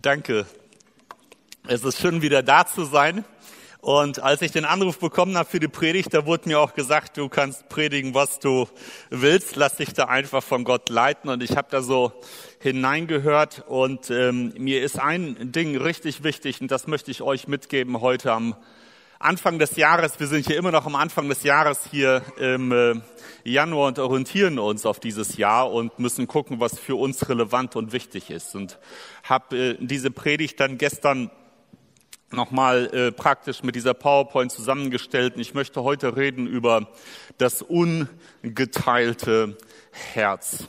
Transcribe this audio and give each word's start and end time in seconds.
Danke. 0.00 0.46
Es 1.66 1.82
ist 1.82 1.98
schön, 1.98 2.22
wieder 2.22 2.44
da 2.44 2.64
zu 2.64 2.84
sein. 2.84 3.24
Und 3.80 4.22
als 4.22 4.42
ich 4.42 4.52
den 4.52 4.64
Anruf 4.64 5.00
bekommen 5.00 5.36
habe 5.36 5.50
für 5.50 5.58
die 5.58 5.66
Predigt, 5.66 6.14
da 6.14 6.24
wurde 6.24 6.48
mir 6.48 6.60
auch 6.60 6.74
gesagt, 6.74 7.16
du 7.16 7.28
kannst 7.28 7.68
predigen, 7.68 8.14
was 8.14 8.38
du 8.38 8.68
willst. 9.10 9.56
Lass 9.56 9.74
dich 9.74 9.94
da 9.94 10.04
einfach 10.04 10.44
von 10.44 10.62
Gott 10.62 10.88
leiten. 10.88 11.28
Und 11.28 11.42
ich 11.42 11.56
habe 11.56 11.66
da 11.72 11.82
so 11.82 12.12
hineingehört. 12.60 13.64
Und 13.66 14.08
ähm, 14.10 14.54
mir 14.56 14.84
ist 14.84 15.00
ein 15.00 15.50
Ding 15.50 15.76
richtig 15.76 16.22
wichtig 16.22 16.60
und 16.60 16.70
das 16.70 16.86
möchte 16.86 17.10
ich 17.10 17.20
euch 17.20 17.48
mitgeben 17.48 18.00
heute 18.00 18.30
am 18.32 18.54
Anfang 19.20 19.58
des 19.58 19.74
Jahres. 19.74 20.20
Wir 20.20 20.28
sind 20.28 20.46
hier 20.46 20.56
immer 20.56 20.70
noch 20.70 20.86
am 20.86 20.94
Anfang 20.94 21.28
des 21.28 21.42
Jahres 21.42 21.80
hier 21.90 22.22
im 22.36 22.70
äh, 22.70 22.94
Januar 23.42 23.88
und 23.88 23.98
orientieren 23.98 24.60
uns 24.60 24.86
auf 24.86 25.00
dieses 25.00 25.36
Jahr 25.36 25.72
und 25.72 25.98
müssen 25.98 26.28
gucken, 26.28 26.60
was 26.60 26.78
für 26.78 26.94
uns 26.94 27.28
relevant 27.28 27.74
und 27.74 27.90
wichtig 27.92 28.30
ist. 28.30 28.54
Und 28.54 28.78
habe 29.24 29.56
äh, 29.56 29.76
diese 29.80 30.12
Predigt 30.12 30.60
dann 30.60 30.78
gestern 30.78 31.32
nochmal 32.30 32.94
äh, 32.94 33.10
praktisch 33.10 33.64
mit 33.64 33.74
dieser 33.74 33.92
PowerPoint 33.92 34.52
zusammengestellt. 34.52 35.34
Und 35.34 35.40
ich 35.40 35.52
möchte 35.52 35.82
heute 35.82 36.16
reden 36.16 36.46
über 36.46 36.86
das 37.38 37.60
ungeteilte 37.60 39.58
Herz. 39.90 40.68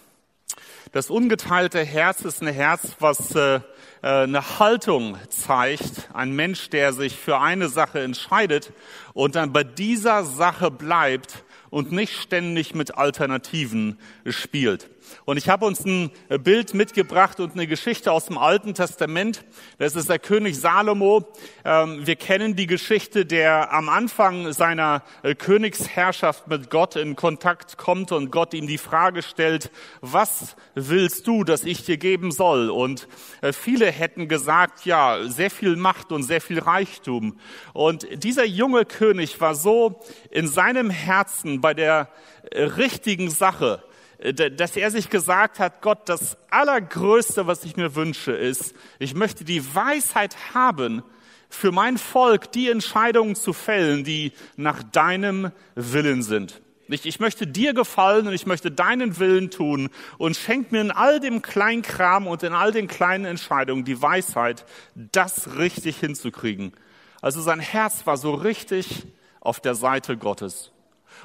Das 0.92 1.12
ungeteilte 1.12 1.86
Herz 1.86 2.22
ist 2.22 2.42
ein 2.42 2.48
Herz, 2.48 2.96
was 2.98 3.36
äh, 3.36 3.60
eine 4.02 4.60
Haltung 4.60 5.18
zeigt, 5.30 6.10
ein 6.14 6.36
Mensch, 6.36 6.70
der 6.70 6.94
sich 6.94 7.16
für 7.16 7.40
eine 7.40 7.70
Sache 7.70 8.02
entscheidet 8.02 8.72
und 9.14 9.36
dann 9.36 9.52
bei 9.52 9.64
dieser 9.64 10.24
Sache 10.24 10.72
bleibt 10.72 11.44
und 11.70 11.92
nicht 11.92 12.14
ständig 12.14 12.76
mit 12.76 12.98
Alternativen 12.98 14.00
spielt. 14.26 14.90
Und 15.26 15.38
ich 15.38 15.50
habe 15.50 15.66
uns 15.66 15.86
ein 15.86 16.12
Bild 16.44 16.74
mitgebracht 16.74 17.40
und 17.40 17.54
eine 17.54 17.68
Geschichte 17.68 18.12
aus 18.12 18.26
dem 18.26 18.38
Alten 18.38 18.74
Testament. 18.74 19.44
Das 19.78 19.96
ist 19.96 20.10
der 20.10 20.20
König 20.20 20.60
Salomo. 20.60 21.28
Ähm, 21.66 22.06
wir 22.06 22.16
kennen 22.16 22.56
die 22.56 22.68
Geschichte, 22.68 23.26
der 23.26 23.74
am 23.74 23.90
Anfang 23.90 24.52
seiner 24.54 25.04
äh, 25.24 25.36
Königsherrschaft 25.36 26.48
mit 26.48 26.70
Gott 26.70 26.96
in 26.96 27.16
Kontakt 27.16 27.78
kommt 27.78 28.12
und 28.12 28.32
Gott 28.32 28.54
ihm 28.54 28.68
die 28.68 28.78
Frage 28.78 29.22
stellt, 29.22 29.72
was 30.02 30.56
willst 30.76 31.28
du, 31.28 31.44
dass 31.44 31.64
ich 31.64 31.86
dir 31.86 31.98
geben 31.98 32.32
soll? 32.32 32.70
Und 32.70 33.08
äh, 33.42 33.54
viele 33.54 33.92
hätten 33.92 34.28
gesagt, 34.28 34.86
ja, 34.86 35.24
sehr 35.28 35.52
viel 35.52 35.76
Macht 35.76 36.12
und 36.12 36.24
sehr 36.24 36.42
viel 36.42 36.60
Reichtum. 36.60 37.40
Und 37.74 38.08
dieser 38.24 38.46
junge 38.46 38.86
König 38.86 39.40
war 39.42 39.56
so 39.56 40.00
in 40.32 40.48
seinem 40.48 40.90
Herzen 40.90 41.59
bei 41.62 41.74
der 41.74 42.10
äh, 42.52 42.64
richtigen 42.64 43.30
Sache, 43.30 43.84
äh, 44.20 44.34
dass 44.34 44.76
er 44.76 44.92
sich 44.92 45.10
gesagt 45.10 45.60
hat, 45.60 45.82
Gott, 45.82 46.10
das 46.10 46.38
Allergrößte, 46.50 47.48
was 47.48 47.64
ich 47.64 47.78
mir 47.78 47.96
wünsche, 47.96 48.32
ist, 48.32 48.74
ich 49.00 49.14
möchte 49.14 49.44
die 49.44 49.76
Weisheit 49.76 50.36
haben, 50.54 51.04
für 51.50 51.72
mein 51.72 51.98
Volk 51.98 52.52
die 52.52 52.70
Entscheidungen 52.70 53.36
zu 53.36 53.54
fällen, 53.54 54.04
die 54.04 54.34
nach 54.56 54.84
deinem 54.84 55.52
Willen 55.76 56.22
sind. 56.22 56.62
Ich, 56.88 57.06
ich 57.06 57.20
möchte 57.20 57.46
dir 57.46 57.74
gefallen 57.74 58.28
und 58.28 58.34
ich 58.34 58.48
möchte 58.48 58.72
deinen 58.72 59.20
Willen 59.20 59.52
tun 59.52 59.90
und 60.18 60.36
schenk 60.36 60.72
mir 60.72 60.82
in 60.82 60.92
all 60.92 61.20
dem 61.20 61.42
Kleinkram 61.42 62.26
und 62.26 62.42
in 62.42 62.54
all 62.54 62.72
den 62.72 62.88
kleinen 62.88 63.26
Entscheidungen 63.26 63.86
die 63.86 64.02
Weisheit, 64.02 64.66
das 64.96 65.58
richtig 65.58 66.00
hinzukriegen. 66.00 66.74
Also 67.22 67.42
sein 67.42 67.60
Herz 67.60 68.06
war 68.06 68.18
so 68.18 68.34
richtig 68.34 69.06
auf 69.40 69.60
der 69.60 69.76
Seite 69.76 70.18
Gottes. 70.18 70.72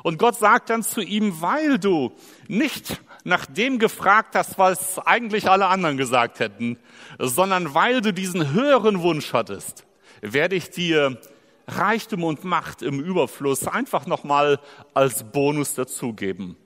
Und 0.03 0.19
Gott 0.19 0.37
sagt 0.37 0.71
dann 0.71 0.83
zu 0.83 1.01
ihm, 1.01 1.41
weil 1.41 1.79
du 1.79 2.13
nicht 2.49 3.01
nach 3.25 3.47
dem 3.47 3.79
gefragt 3.79 4.35
hast, 4.35 4.59
was 4.59 4.99
eigentlich 4.99 5.49
alle 5.49 5.67
anderen 5.67 5.97
gesagt 5.97 6.41
hätten, 6.41 6.79
sondern 7.19 7.75
weil 7.75 8.01
du 8.01 8.13
diesen 8.13 8.53
höheren 8.53 9.01
Wunsch 9.03 9.33
hattest, 9.33 9.87
werde 10.21 10.57
ich 10.57 10.71
dir 10.71 11.19
Reichtum 11.67 12.25
und 12.25 12.45
Macht 12.45 12.83
im 12.83 13.01
Überfluss 13.01 13.67
einfach 13.67 14.07
nochmal 14.07 14.61
als 14.93 15.25
Bonus 15.25 15.75
dazugeben. 15.75 16.57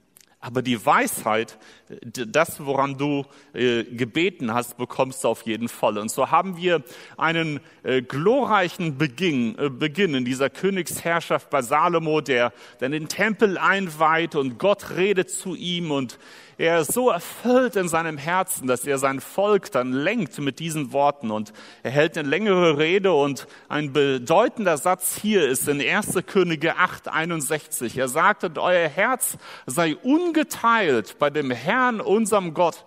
Aber 0.49 0.63
die 0.63 0.87
Weisheit, 0.87 1.59
das, 2.01 2.65
woran 2.65 2.97
du 2.97 3.27
äh, 3.53 3.85
gebeten 3.85 4.55
hast, 4.55 4.79
bekommst 4.79 5.23
du 5.23 5.29
auf 5.29 5.43
jeden 5.43 5.69
Fall. 5.69 5.99
Und 5.99 6.11
so 6.11 6.31
haben 6.31 6.57
wir 6.57 6.83
einen 7.19 7.61
äh, 7.83 8.01
glorreichen 8.01 8.97
Beginn, 8.97 9.59
äh, 9.59 9.69
Beginn 9.69 10.15
in 10.15 10.25
dieser 10.25 10.49
Königsherrschaft 10.49 11.51
bei 11.51 11.61
Salomo, 11.61 12.23
der 12.23 12.55
dann 12.79 12.93
den 12.93 13.09
Tempel 13.09 13.59
einweiht 13.59 14.37
und 14.37 14.59
Gott 14.59 14.97
redet 14.97 15.29
zu 15.29 15.55
ihm 15.55 15.91
und 15.91 16.19
er 16.59 16.81
ist 16.81 16.93
so 16.93 17.09
erfüllt 17.09 17.77
in 17.77 17.89
seinem 17.89 18.19
Herzen, 18.19 18.67
dass 18.67 18.85
er 18.85 18.99
sein 18.99 19.21
Volk 19.21 19.71
dann 19.71 19.93
lenkt 19.93 20.39
mit 20.41 20.59
diesen 20.59 20.93
Worten 20.93 21.31
und 21.31 21.53
er 21.85 21.93
hält 21.93 22.19
eine 22.19 22.29
längere 22.29 22.79
Rede 22.79 23.13
und 23.13 23.47
ein 23.69 23.93
bedeutender 23.93 24.77
Satz 24.77 25.17
hier 25.17 25.49
ist 25.49 25.69
in 25.69 25.81
1. 25.81 26.19
Könige 26.27 26.77
8, 26.77 27.07
61. 27.07 27.97
Er 27.97 28.09
sagte, 28.09 28.51
euer 28.57 28.89
Herz 28.89 29.39
sei 29.67 29.95
ungeteilt 29.95 31.17
bei 31.21 31.31
dem 31.31 31.53
Herrn, 31.53 32.01
unserem 32.01 32.55
Gott, 32.55 32.85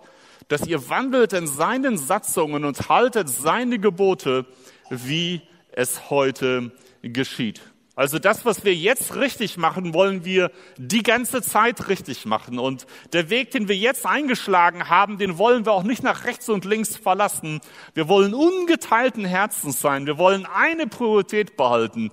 dass 0.48 0.66
ihr 0.66 0.90
wandelt 0.90 1.32
in 1.32 1.46
seinen 1.46 1.96
Satzungen 1.96 2.66
und 2.66 2.90
haltet 2.90 3.30
seine 3.30 3.78
Gebote, 3.78 4.44
wie 4.90 5.40
es 5.70 6.10
heute 6.10 6.72
geschieht. 7.00 7.62
Also 7.94 8.18
das, 8.18 8.46
was 8.46 8.64
wir 8.64 8.74
jetzt 8.74 9.16
richtig 9.16 9.58
machen, 9.58 9.92
wollen 9.92 10.24
wir 10.24 10.50
die 10.78 11.02
ganze 11.02 11.42
Zeit 11.42 11.88
richtig 11.88 12.24
machen. 12.24 12.58
Und 12.58 12.86
der 13.12 13.28
Weg, 13.28 13.50
den 13.50 13.68
wir 13.68 13.76
jetzt 13.76 14.06
eingeschlagen 14.06 14.88
haben, 14.88 15.18
den 15.18 15.36
wollen 15.36 15.66
wir 15.66 15.72
auch 15.72 15.82
nicht 15.82 16.02
nach 16.02 16.24
rechts 16.24 16.48
und 16.48 16.64
links 16.64 16.96
verlassen. 16.96 17.60
Wir 17.92 18.08
wollen 18.08 18.32
ungeteilten 18.32 19.26
Herzens 19.26 19.80
sein. 19.80 20.06
Wir 20.06 20.16
wollen 20.16 20.46
eine 20.46 20.86
Priorität 20.86 21.58
behalten. 21.58 22.10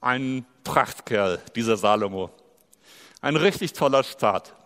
Ein 0.00 0.44
Prachtkerl, 0.64 1.40
dieser 1.54 1.76
Salomo. 1.76 2.30
Ein 3.20 3.36
richtig 3.36 3.74
toller 3.74 4.02
Start. 4.02 4.56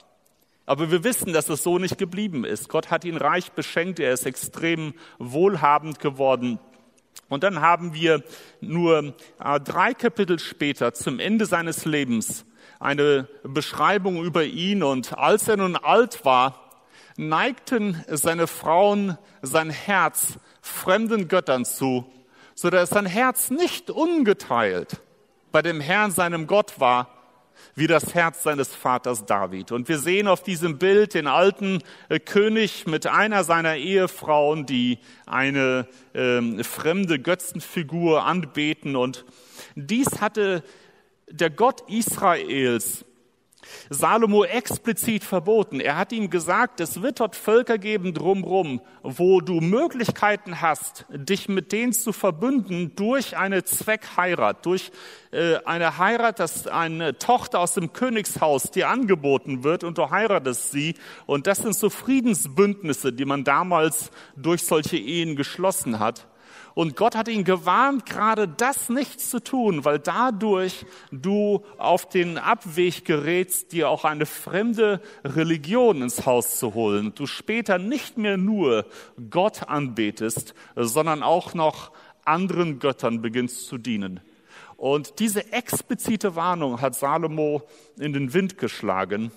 Aber 0.65 0.91
wir 0.91 1.05
wissen, 1.05 1.34
dass 1.34 1.51
es 1.51 1.62
so 1.62 1.78
nicht 1.78 1.99
geblieben 1.99 2.45
ist. 2.45 2.71
Gott 2.71 2.91
hat 2.91 3.05
ihn 3.05 3.19
reich 3.19 3.53
beschenkt. 3.53 4.01
Er 4.01 4.15
ist 4.15 4.25
extrem 4.25 4.95
wohlhabend 5.19 5.99
geworden. 5.99 6.59
Und 7.29 7.43
dann 7.43 7.61
haben 7.61 7.95
wir 7.95 8.23
nur 8.61 9.15
äh, 9.43 9.61
drei 9.61 9.95
Kapitel 9.95 10.39
später 10.39 10.95
zum 10.95 11.19
Ende 11.19 11.47
seines 11.47 11.85
Lebens 11.85 12.45
eine 12.81 13.29
Beschreibung 13.43 14.23
über 14.23 14.45
ihn. 14.45 14.83
Und 14.83 15.17
als 15.17 15.49
er 15.49 15.57
nun 15.57 15.77
alt 15.77 16.25
war, 16.25 16.71
neigten 17.17 18.05
seine 18.09 18.47
Frauen 18.47 19.19
sein 19.43 19.71
Herz 19.71 20.39
fremden 20.61 21.29
Göttern 21.29 21.65
zu, 21.65 22.05
so 22.55 22.71
dass 22.71 22.91
sein 22.91 23.07
Herz 23.07 23.51
nicht 23.51 23.91
ungeteilt 23.91 25.01
bei 25.53 25.63
dem 25.63 25.81
Herrn, 25.81 26.11
seinem 26.11 26.47
Gott 26.47 26.81
war, 26.81 27.14
wie 27.75 27.87
das 27.87 28.15
Herz 28.15 28.43
seines 28.43 28.75
Vaters 28.75 29.27
David. 29.27 29.73
Und 29.73 29.89
wir 29.89 29.99
sehen 29.99 30.29
auf 30.29 30.43
diesem 30.43 30.79
Bild 30.79 31.15
den 31.15 31.27
alten 31.27 31.81
äh, 32.09 32.21
König 32.21 32.87
mit 32.87 33.07
einer 33.07 33.45
seiner 33.45 33.77
Ehefrauen, 33.77 34.67
die 34.67 34.99
eine 35.27 35.87
äh, 36.13 36.63
fremde 36.63 37.19
Götzenfigur 37.19 38.25
anbeten. 38.25 38.97
Und 38.97 39.25
dies 39.75 40.21
hatte 40.21 40.63
der 41.29 41.51
Gott 41.51 41.83
Israels 41.89 43.05
Salomo 43.91 44.45
explizit 44.45 45.25
verboten. 45.25 45.81
Er 45.81 45.97
hat 45.97 46.13
ihm 46.13 46.31
gesagt, 46.31 46.81
es 46.81 47.03
wird 47.03 47.21
dort 47.21 47.37
Völker 47.37 47.79
geben 47.79 48.15
drumrum, 48.15 48.81
wo 49.03 49.41
du 49.41 49.61
Möglichkeiten 49.61 50.61
hast, 50.61 51.07
dich 51.11 51.49
mit 51.49 51.73
denen 51.73 51.93
zu 51.93 52.13
verbünden 52.13 52.95
durch 52.97 53.37
eine 53.37 53.65
Zweckheirat, 53.65 54.65
durch 54.67 54.93
äh, 55.31 55.57
eine 55.65 55.99
Heirat, 55.99 56.39
dass 56.39 56.67
eine 56.67 57.19
Tochter 57.19 57.61
aus 57.61 57.75
dem 57.75 57.93
Königshaus 57.93 58.71
dir 58.71 58.89
angeboten 58.89 59.65
wird 59.65 59.85
und 59.85 59.99
du 59.99 60.11
heiratest 60.11 60.71
sie. 60.71 60.95
Und 61.27 61.47
das 61.47 61.59
sind 61.59 61.75
so 61.75 61.91
Friedensbündnisse, 61.91 63.13
die 63.13 63.25
man 63.25 63.45
damals 63.45 64.11
durch 64.37 64.65
solche 64.65 64.97
Ehen 64.97 65.37
geschlossen 65.37 65.99
hat. 65.99 66.27
Und 66.74 66.97
Gott 66.97 67.15
hat 67.15 67.28
ihn 67.28 67.44
gewarnt, 67.44 68.04
gerade 68.04 68.48
das 68.48 68.88
nicht 68.88 69.21
zu 69.21 69.42
tun, 69.42 69.84
weil 69.84 70.00
dadurch 70.00 70.84
du 71.12 71.65
auf 71.78 72.09
den 72.09 72.36
Abweg 72.36 73.04
gerätst, 73.04 73.72
dir 73.72 73.88
auch 73.88 74.04
eine 74.04 74.26
fremde 74.26 75.00
Religion 75.24 76.03
ins 76.03 76.26
Haus 76.26 76.59
zu 76.59 76.74
holen. 76.74 77.12
Du 77.15 77.26
später 77.26 77.78
nicht 77.78 78.18
mehr 78.18 78.36
nur 78.36 78.86
Gott 79.30 79.68
anbetest, 79.68 80.54
sondern 80.74 81.22
auch 81.22 81.54
noch 81.54 81.92
anderen 82.24 82.80
Göttern 82.80 83.22
beginnst 83.22 83.66
zu 83.66 83.78
dienen. 83.78 84.21
Und 84.76 85.21
diese 85.21 85.53
explizite 85.53 86.34
Warnung 86.34 86.80
hat 86.80 86.97
Salomo 86.97 87.62
in 87.98 88.12
den 88.12 88.34
Wind 88.34 88.59
geschlagen 88.59 89.30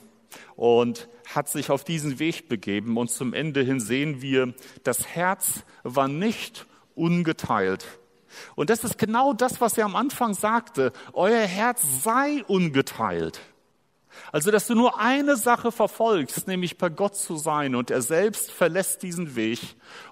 und 0.55 1.07
hat 1.33 1.49
sich 1.49 1.69
auf 1.69 1.83
diesen 1.83 2.19
Weg 2.19 2.49
begeben. 2.49 2.97
Und 2.97 3.11
zum 3.11 3.33
Ende 3.33 3.61
hin 3.61 3.79
sehen 3.79 4.21
wir, 4.21 4.53
das 4.83 5.07
Herz 5.07 5.63
war 5.83 6.07
nicht 6.07 6.65
ungeteilt. 6.97 7.85
Und 8.55 8.69
das 8.69 8.83
ist 8.83 8.97
genau 8.97 9.33
das, 9.33 9.61
was 9.61 9.77
er 9.77 9.85
am 9.85 9.95
Anfang 9.95 10.33
sagte. 10.33 10.91
Euer 11.13 11.41
Herz 11.41 11.81
sei 12.03 12.43
ungeteilt. 12.47 13.39
Also, 14.31 14.51
dass 14.51 14.67
du 14.67 14.75
nur 14.75 14.99
eine 14.99 15.35
Sache 15.35 15.71
verfolgst, 15.71 16.47
nämlich 16.47 16.77
bei 16.77 16.89
Gott 16.89 17.15
zu 17.15 17.37
sein 17.37 17.75
und 17.75 17.91
er 17.91 18.01
selbst 18.01 18.51
verlässt 18.51 19.03
diesen 19.03 19.35
Weg 19.35 19.59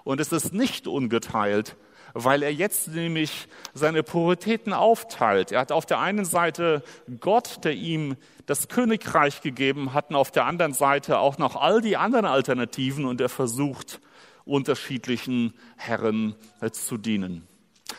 und 0.04 0.20
es 0.20 0.32
ist 0.32 0.52
nicht 0.52 0.86
ungeteilt, 0.86 1.76
weil 2.14 2.42
er 2.42 2.52
jetzt 2.52 2.88
nämlich 2.88 3.48
seine 3.74 4.02
Prioritäten 4.02 4.72
aufteilt. 4.72 5.52
Er 5.52 5.60
hat 5.60 5.72
auf 5.72 5.86
der 5.86 5.98
einen 5.98 6.24
Seite 6.24 6.82
Gott, 7.20 7.64
der 7.64 7.72
ihm 7.72 8.16
das 8.46 8.68
Königreich 8.68 9.42
gegeben 9.42 9.92
hat, 9.92 10.10
und 10.10 10.16
auf 10.16 10.30
der 10.30 10.46
anderen 10.46 10.72
Seite 10.72 11.18
auch 11.18 11.36
noch 11.38 11.56
all 11.56 11.80
die 11.80 11.96
anderen 11.96 12.26
Alternativen 12.26 13.04
und 13.04 13.20
er 13.20 13.28
versucht, 13.28 14.00
unterschiedlichen 14.46 15.52
Herren 15.76 16.34
äh, 16.60 16.70
zu 16.70 16.96
dienen. 16.96 17.46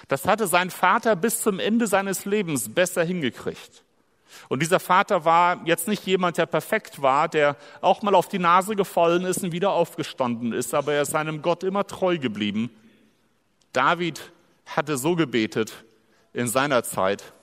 Das 0.07 0.25
hatte 0.25 0.47
sein 0.47 0.69
Vater 0.69 1.15
bis 1.15 1.41
zum 1.41 1.59
Ende 1.59 1.85
seines 1.87 2.25
Lebens 2.25 2.73
besser 2.73 3.03
hingekriegt. 3.03 3.83
Und 4.49 4.61
dieser 4.61 4.79
Vater 4.79 5.25
war 5.25 5.61
jetzt 5.65 5.87
nicht 5.87 6.05
jemand, 6.05 6.37
der 6.37 6.45
perfekt 6.45 7.01
war, 7.01 7.27
der 7.27 7.55
auch 7.81 8.01
mal 8.01 8.15
auf 8.15 8.27
die 8.27 8.39
Nase 8.39 8.75
gefallen 8.75 9.23
ist 9.23 9.43
und 9.43 9.51
wieder 9.51 9.71
aufgestanden 9.71 10.53
ist, 10.53 10.73
aber 10.73 10.93
er 10.93 11.03
ist 11.03 11.11
seinem 11.11 11.41
Gott 11.41 11.63
immer 11.63 11.85
treu 11.85 12.17
geblieben. 12.17 12.69
David 13.73 14.31
hatte 14.65 14.97
so 14.97 15.15
gebetet 15.15 15.85
in 16.33 16.47
seiner 16.47 16.83
Zeit, 16.83 17.33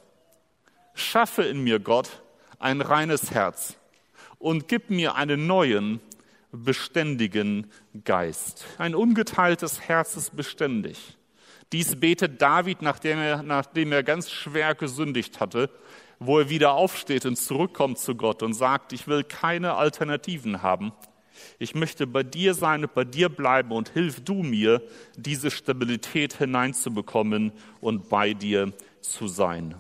schaffe 0.95 1.43
in 1.43 1.63
mir 1.63 1.81
Gott 1.81 2.23
ein 2.59 2.81
reines 2.81 3.31
Herz 3.31 3.77
und 4.39 4.69
gib 4.69 4.91
mir 4.91 5.15
einen 5.15 5.47
neuen, 5.47 6.01
beständigen 6.55 7.67
Geist. 8.05 8.65
Ein 8.79 8.95
ungeteiltes 8.95 9.81
Herz 9.81 10.17
ist 10.17 10.37
beständig. 10.37 11.19
Dies 11.73 11.97
betet 11.97 12.41
David, 12.41 12.83
nachdem 12.83 13.19
er, 13.19 13.43
nachdem 13.43 13.93
er 13.93 14.03
ganz 14.03 14.31
schwer 14.31 14.75
gesündigt 14.75 15.41
hatte 15.41 15.69
wo 16.19 16.39
er 16.39 16.49
wieder 16.49 16.75
aufsteht 16.75 17.27
und 17.27 17.37
zurückkommt 17.37 17.99
zu 17.99 18.15
Gott 18.15 18.43
und 18.43 18.55
sagt, 18.55 18.93
ich 18.93 19.07
will 19.07 19.25
keine 19.25 19.75
Alternativen 19.75 20.63
haben. 20.63 20.93
Ich 21.59 21.75
möchte 21.75 22.07
bei 22.07 22.23
dir 22.23 22.55
sein 22.55 22.85
und 22.85 22.95
bei 22.95 23.05
dir 23.05 23.29
bleiben 23.29 23.73
und 23.73 23.91
hilf 23.91 24.21
du 24.25 24.43
mir, 24.43 24.83
diese 25.17 25.51
Stabilität 25.51 26.35
hineinzubekommen 26.35 27.53
und 27.81 28.09
bei 28.09 28.35
dir 28.35 28.73
zu 29.01 29.29
sein. 29.29 29.75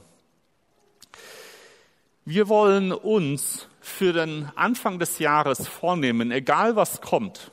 Wir 2.25 2.49
wollen 2.49 2.93
uns 2.93 3.69
für 3.84 4.14
den 4.14 4.48
Anfang 4.54 4.98
des 4.98 5.19
Jahres 5.19 5.69
vornehmen, 5.69 6.31
egal 6.31 6.75
was 6.75 7.02
kommt. 7.02 7.52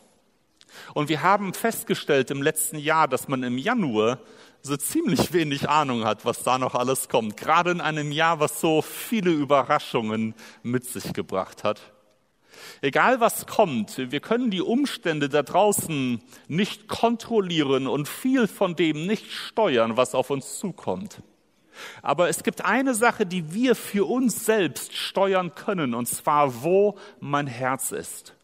Und 0.94 1.10
wir 1.10 1.22
haben 1.22 1.54
festgestellt 1.54 2.32
im 2.32 2.42
letzten 2.42 2.78
Jahr, 2.78 3.10
dass 3.10 3.28
man 3.28 3.44
im 3.44 3.58
Januar 3.58 4.18
so 4.62 4.78
ziemlich 4.78 5.34
wenig 5.34 5.68
Ahnung 5.68 6.06
hat, 6.06 6.24
was 6.24 6.44
da 6.44 6.58
noch 6.58 6.74
alles 6.74 7.10
kommt. 7.10 7.36
Gerade 7.36 7.72
in 7.72 7.82
einem 7.82 8.14
Jahr, 8.14 8.40
was 8.40 8.62
so 8.62 8.82
viele 8.82 9.32
Überraschungen 9.32 10.34
mit 10.64 10.86
sich 10.86 11.12
gebracht 11.12 11.66
hat. 11.66 11.82
Egal 12.80 13.20
was 13.20 13.46
kommt, 13.46 13.98
wir 13.98 14.22
können 14.22 14.52
die 14.52 14.62
Umstände 14.62 15.28
da 15.28 15.44
draußen 15.44 16.22
nicht 16.48 16.88
kontrollieren 16.88 17.88
und 17.88 18.08
viel 18.08 18.48
von 18.48 18.78
dem 18.78 19.06
nicht 19.06 19.32
steuern, 19.32 19.98
was 19.98 20.16
auf 20.16 20.30
uns 20.30 20.60
zukommt. 20.60 21.22
Aber 22.02 22.30
es 22.30 22.44
gibt 22.44 22.64
eine 22.64 22.94
Sache, 22.94 23.26
die 23.26 23.54
wir 23.54 23.76
für 23.76 24.08
uns 24.08 24.46
selbst 24.46 24.96
steuern 24.96 25.56
können, 25.56 25.94
und 25.94 26.08
zwar, 26.08 26.64
wo 26.64 26.98
mein 27.20 27.48
Herz 27.48 27.92
ist. 27.92 28.36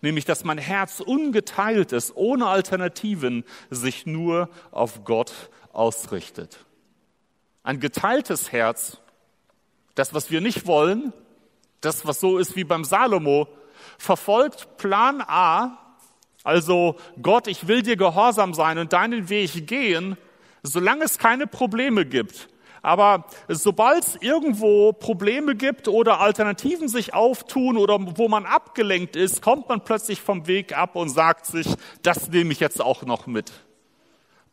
Nämlich, 0.00 0.24
dass 0.24 0.44
mein 0.44 0.58
Herz 0.58 1.00
ungeteilt 1.00 1.92
ist, 1.92 2.16
ohne 2.16 2.46
Alternativen, 2.46 3.44
sich 3.70 4.06
nur 4.06 4.48
auf 4.70 5.04
Gott 5.04 5.32
ausrichtet. 5.72 6.58
Ein 7.62 7.80
geteiltes 7.80 8.52
Herz, 8.52 8.98
das, 9.94 10.14
was 10.14 10.30
wir 10.30 10.40
nicht 10.40 10.66
wollen, 10.66 11.12
das, 11.80 12.06
was 12.06 12.20
so 12.20 12.38
ist 12.38 12.56
wie 12.56 12.64
beim 12.64 12.84
Salomo, 12.84 13.48
verfolgt 13.98 14.76
Plan 14.78 15.22
A, 15.26 15.78
also 16.46 16.96
Gott, 17.20 17.48
ich 17.48 17.66
will 17.66 17.82
dir 17.82 17.96
gehorsam 17.96 18.54
sein 18.54 18.78
und 18.78 18.92
deinen 18.92 19.28
Weg 19.28 19.66
gehen, 19.66 20.16
solange 20.62 21.04
es 21.04 21.18
keine 21.18 21.48
Probleme 21.48 22.06
gibt. 22.06 22.48
Aber 22.86 23.24
sobald 23.48 24.04
es 24.04 24.14
irgendwo 24.20 24.92
Probleme 24.92 25.56
gibt 25.56 25.88
oder 25.88 26.20
Alternativen 26.20 26.86
sich 26.86 27.14
auftun 27.14 27.78
oder 27.78 27.98
wo 28.16 28.28
man 28.28 28.46
abgelenkt 28.46 29.16
ist, 29.16 29.42
kommt 29.42 29.68
man 29.68 29.80
plötzlich 29.80 30.20
vom 30.20 30.46
Weg 30.46 30.78
ab 30.78 30.94
und 30.94 31.08
sagt 31.08 31.46
sich, 31.46 31.66
das 32.02 32.28
nehme 32.28 32.52
ich 32.52 32.60
jetzt 32.60 32.80
auch 32.80 33.02
noch 33.02 33.26
mit. 33.26 33.50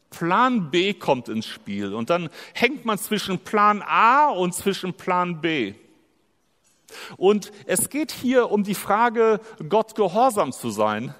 Plan 0.09 0.71
B 0.71 0.95
kommt 0.95 1.29
ins 1.29 1.45
Spiel 1.45 1.93
und 1.93 2.09
dann 2.09 2.29
hängt 2.55 2.85
man 2.85 2.97
zwischen 2.97 3.37
Plan 3.37 3.83
A 3.85 4.29
und 4.29 4.55
zwischen 4.55 4.95
Plan 4.95 5.39
B. 5.39 5.75
Und 7.17 7.51
es 7.67 7.91
geht 7.91 8.11
hier 8.11 8.49
um 8.49 8.63
die 8.63 8.73
Frage, 8.73 9.41
Gott 9.69 9.93
gehorsam 9.93 10.53
zu 10.53 10.71
sein 10.71 11.13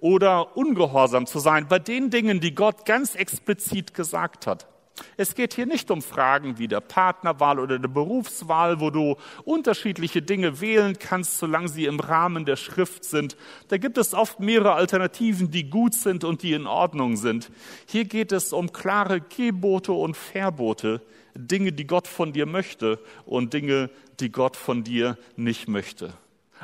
oder 0.00 0.56
ungehorsam 0.56 1.26
zu 1.26 1.38
sein 1.38 1.68
bei 1.68 1.78
den 1.78 2.10
Dingen, 2.10 2.40
die 2.40 2.56
Gott 2.56 2.84
ganz 2.84 3.14
explizit 3.14 3.94
gesagt 3.94 4.48
hat. 4.48 4.71
Es 5.16 5.34
geht 5.34 5.54
hier 5.54 5.66
nicht 5.66 5.90
um 5.90 6.02
Fragen 6.02 6.58
wie 6.58 6.68
der 6.68 6.80
Partnerwahl 6.80 7.58
oder 7.58 7.78
der 7.78 7.88
Berufswahl, 7.88 8.80
wo 8.80 8.90
du 8.90 9.16
unterschiedliche 9.44 10.22
Dinge 10.22 10.60
wählen 10.60 10.98
kannst, 10.98 11.38
solange 11.38 11.68
sie 11.68 11.86
im 11.86 12.00
Rahmen 12.00 12.44
der 12.44 12.56
Schrift 12.56 13.04
sind. 13.04 13.36
Da 13.68 13.78
gibt 13.78 13.98
es 13.98 14.14
oft 14.14 14.40
mehrere 14.40 14.74
Alternativen, 14.74 15.50
die 15.50 15.70
gut 15.70 15.94
sind 15.94 16.24
und 16.24 16.42
die 16.42 16.52
in 16.52 16.66
Ordnung 16.66 17.16
sind. 17.16 17.50
Hier 17.86 18.04
geht 18.04 18.32
es 18.32 18.52
um 18.52 18.72
klare 18.72 19.20
Gebote 19.20 19.92
und 19.92 20.16
Verbote, 20.16 21.02
Dinge, 21.34 21.72
die 21.72 21.86
Gott 21.86 22.08
von 22.08 22.32
dir 22.32 22.46
möchte 22.46 22.98
und 23.24 23.54
Dinge, 23.54 23.90
die 24.20 24.30
Gott 24.30 24.56
von 24.56 24.84
dir 24.84 25.16
nicht 25.36 25.68
möchte. 25.68 26.12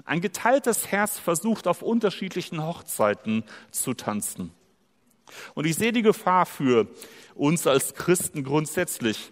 Ein 0.05 0.21
geteiltes 0.21 0.89
Herz 0.89 1.19
versucht 1.19 1.67
auf 1.67 1.83
unterschiedlichen 1.83 2.65
Hochzeiten 2.65 3.45
zu 3.71 3.95
tanzen. 3.95 4.53
Und 5.55 5.67
ich 5.67 5.77
sehe 5.77 5.93
die 5.93 6.03
Gefahr 6.03 6.47
für 6.47 6.89
uns 7.39 7.67
als 7.67 7.95
Christen 7.95 8.45
grundsätzlich 8.45 9.31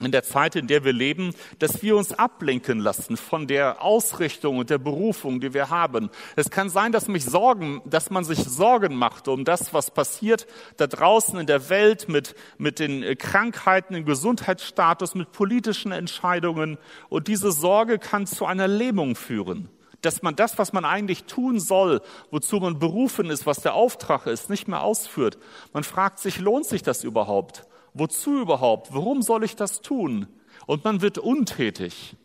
in 0.00 0.12
der 0.12 0.22
Zeit, 0.22 0.56
in 0.56 0.66
der 0.66 0.84
wir 0.84 0.92
leben, 0.92 1.34
dass 1.58 1.82
wir 1.82 1.96
uns 1.96 2.12
ablenken 2.12 2.80
lassen 2.80 3.16
von 3.16 3.46
der 3.46 3.82
Ausrichtung 3.82 4.58
und 4.58 4.68
der 4.68 4.76
Berufung, 4.76 5.40
die 5.40 5.54
wir 5.54 5.70
haben. 5.70 6.10
Es 6.36 6.50
kann 6.50 6.68
sein, 6.68 6.92
dass 6.92 7.08
mich 7.08 7.24
Sorgen, 7.24 7.80
dass 7.86 8.10
man 8.10 8.22
sich 8.22 8.38
Sorgen 8.40 8.94
macht 8.94 9.26
um 9.26 9.44
das, 9.44 9.72
was 9.72 9.90
passiert 9.90 10.46
da 10.76 10.86
draußen 10.86 11.38
in 11.38 11.46
der 11.46 11.70
Welt 11.70 12.10
mit, 12.10 12.34
mit 12.58 12.78
den 12.78 13.16
Krankheiten, 13.16 13.94
dem 13.94 14.04
Gesundheitsstatus, 14.04 15.14
mit 15.14 15.32
politischen 15.32 15.92
Entscheidungen. 15.92 16.76
Und 17.08 17.28
diese 17.28 17.50
Sorge 17.50 17.98
kann 17.98 18.26
zu 18.26 18.44
einer 18.44 18.68
Lähmung 18.68 19.16
führen 19.16 19.70
dass 20.02 20.22
man 20.22 20.36
das, 20.36 20.58
was 20.58 20.72
man 20.72 20.84
eigentlich 20.84 21.24
tun 21.24 21.58
soll, 21.58 22.00
wozu 22.30 22.58
man 22.58 22.78
berufen 22.78 23.30
ist, 23.30 23.46
was 23.46 23.60
der 23.60 23.74
Auftrag 23.74 24.26
ist, 24.26 24.50
nicht 24.50 24.68
mehr 24.68 24.82
ausführt. 24.82 25.38
Man 25.72 25.84
fragt 25.84 26.18
sich, 26.18 26.38
lohnt 26.38 26.66
sich 26.66 26.82
das 26.82 27.04
überhaupt? 27.04 27.66
Wozu 27.94 28.40
überhaupt? 28.40 28.92
Warum 28.92 29.22
soll 29.22 29.44
ich 29.44 29.56
das 29.56 29.80
tun? 29.80 30.26
Und 30.66 30.84
man 30.84 31.00
wird 31.02 31.18
untätig 31.18 32.16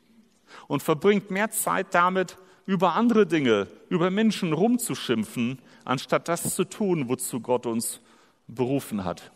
und 0.68 0.84
verbringt 0.84 1.32
mehr 1.32 1.52
Zeit 1.52 1.88
damit, 1.92 2.38
über 2.66 2.94
andere 2.94 3.26
Dinge, 3.26 3.68
über 3.90 4.12
Menschen 4.12 4.54
rumzuschimpfen, 4.54 5.60
anstatt 5.84 6.28
das 6.28 6.56
zu 6.56 6.64
tun, 6.64 7.10
wozu 7.10 7.40
Gott 7.40 7.66
uns 7.66 8.02
berufen 8.48 9.04
hat 9.04 9.32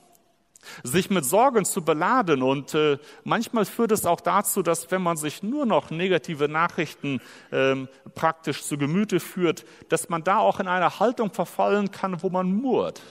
sich 0.83 1.09
mit 1.09 1.25
Sorgen 1.25 1.65
zu 1.65 1.83
beladen. 1.83 2.41
Und 2.41 2.73
äh, 2.73 2.97
manchmal 3.23 3.65
führt 3.65 3.91
es 3.91 4.05
auch 4.05 4.21
dazu, 4.21 4.61
dass 4.61 4.91
wenn 4.91 5.01
man 5.01 5.17
sich 5.17 5.43
nur 5.43 5.65
noch 5.65 5.89
negative 5.89 6.47
Nachrichten 6.47 7.21
ähm, 7.51 7.87
praktisch 8.13 8.63
zu 8.63 8.77
Gemüte 8.77 9.19
führt, 9.19 9.65
dass 9.89 10.09
man 10.09 10.23
da 10.23 10.37
auch 10.37 10.59
in 10.59 10.67
eine 10.67 10.99
Haltung 10.99 11.31
verfallen 11.31 11.91
kann, 11.91 12.21
wo 12.21 12.29
man 12.29 12.51
murrt 12.51 13.01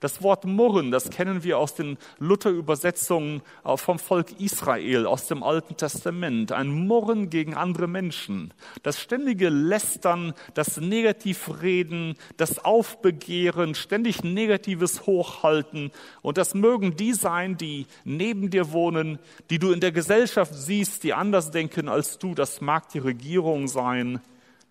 das 0.00 0.22
Wort 0.22 0.44
murren, 0.44 0.90
das 0.90 1.10
kennen 1.10 1.42
wir 1.42 1.58
aus 1.58 1.74
den 1.74 1.96
Luther-Übersetzungen 2.18 3.42
äh, 3.64 3.76
vom 3.76 3.98
Volk 3.98 4.40
Israel 4.40 5.06
aus 5.06 5.26
dem 5.26 5.42
Alten 5.42 5.76
Testament. 5.76 6.52
Ein 6.52 6.86
Murren 6.86 7.30
gegen 7.30 7.54
andere 7.54 7.86
Menschen. 7.86 8.52
Das 8.82 9.00
ständige 9.00 9.48
Lästern, 9.48 10.34
das 10.54 10.78
Negativreden, 10.78 12.14
das 12.36 12.64
Aufbegehren, 12.64 13.74
ständig 13.74 14.22
Negatives 14.22 15.06
Hochhalten. 15.06 15.90
Und 16.22 16.38
das 16.38 16.54
mögen 16.54 16.96
die 16.96 17.12
sein, 17.12 17.56
die 17.56 17.86
neben 18.04 18.50
dir 18.50 18.72
wohnen, 18.72 19.18
die 19.50 19.58
du 19.58 19.72
in 19.72 19.80
der 19.80 19.92
Gesellschaft 19.92 20.54
siehst, 20.54 21.04
die 21.04 21.14
anders 21.14 21.50
denken 21.50 21.88
als 21.88 22.18
du. 22.18 22.34
Das 22.34 22.60
mag 22.60 22.88
die 22.90 22.98
Regierung 22.98 23.68
sein. 23.68 24.20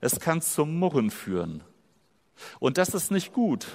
Es 0.01 0.19
kann 0.19 0.41
zum 0.41 0.77
Murren 0.77 1.09
führen. 1.09 1.63
Und 2.59 2.77
das 2.77 2.89
ist 2.89 3.11
nicht 3.11 3.33
gut. 3.33 3.65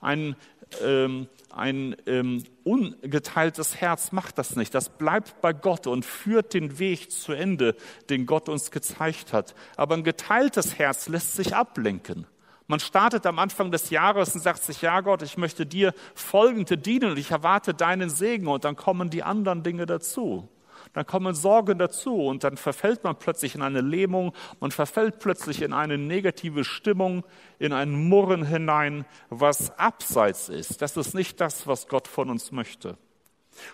Ein, 0.00 0.36
ähm, 0.82 1.28
ein 1.50 1.96
ähm, 2.06 2.44
ungeteiltes 2.64 3.76
Herz 3.76 4.12
macht 4.12 4.38
das 4.38 4.56
nicht. 4.56 4.74
Das 4.74 4.88
bleibt 4.90 5.40
bei 5.40 5.52
Gott 5.52 5.86
und 5.86 6.04
führt 6.04 6.54
den 6.54 6.78
Weg 6.78 7.10
zu 7.10 7.32
Ende, 7.32 7.74
den 8.10 8.26
Gott 8.26 8.48
uns 8.48 8.70
gezeigt 8.70 9.32
hat. 9.32 9.54
Aber 9.76 9.94
ein 9.94 10.04
geteiltes 10.04 10.78
Herz 10.78 11.08
lässt 11.08 11.34
sich 11.34 11.54
ablenken. 11.54 12.26
Man 12.66 12.80
startet 12.80 13.24
am 13.24 13.38
Anfang 13.38 13.70
des 13.72 13.88
Jahres 13.88 14.34
und 14.34 14.42
sagt 14.42 14.62
sich, 14.62 14.82
ja 14.82 15.00
Gott, 15.00 15.22
ich 15.22 15.38
möchte 15.38 15.64
dir 15.64 15.94
folgende 16.14 16.76
dienen 16.76 17.12
und 17.12 17.18
ich 17.18 17.30
erwarte 17.30 17.72
deinen 17.72 18.10
Segen 18.10 18.46
und 18.46 18.64
dann 18.64 18.76
kommen 18.76 19.08
die 19.08 19.22
anderen 19.22 19.62
Dinge 19.62 19.86
dazu. 19.86 20.48
Dann 20.92 21.06
kommen 21.06 21.34
Sorgen 21.34 21.78
dazu 21.78 22.14
und 22.14 22.44
dann 22.44 22.56
verfällt 22.56 23.04
man 23.04 23.16
plötzlich 23.16 23.54
in 23.54 23.62
eine 23.62 23.80
Lähmung, 23.80 24.32
man 24.60 24.70
verfällt 24.70 25.18
plötzlich 25.18 25.62
in 25.62 25.72
eine 25.72 25.98
negative 25.98 26.64
Stimmung, 26.64 27.24
in 27.58 27.72
ein 27.72 28.08
Murren 28.08 28.44
hinein, 28.44 29.04
was 29.30 29.76
abseits 29.78 30.48
ist. 30.48 30.82
Das 30.82 30.96
ist 30.96 31.14
nicht 31.14 31.40
das, 31.40 31.66
was 31.66 31.88
Gott 31.88 32.08
von 32.08 32.30
uns 32.30 32.52
möchte. 32.52 32.96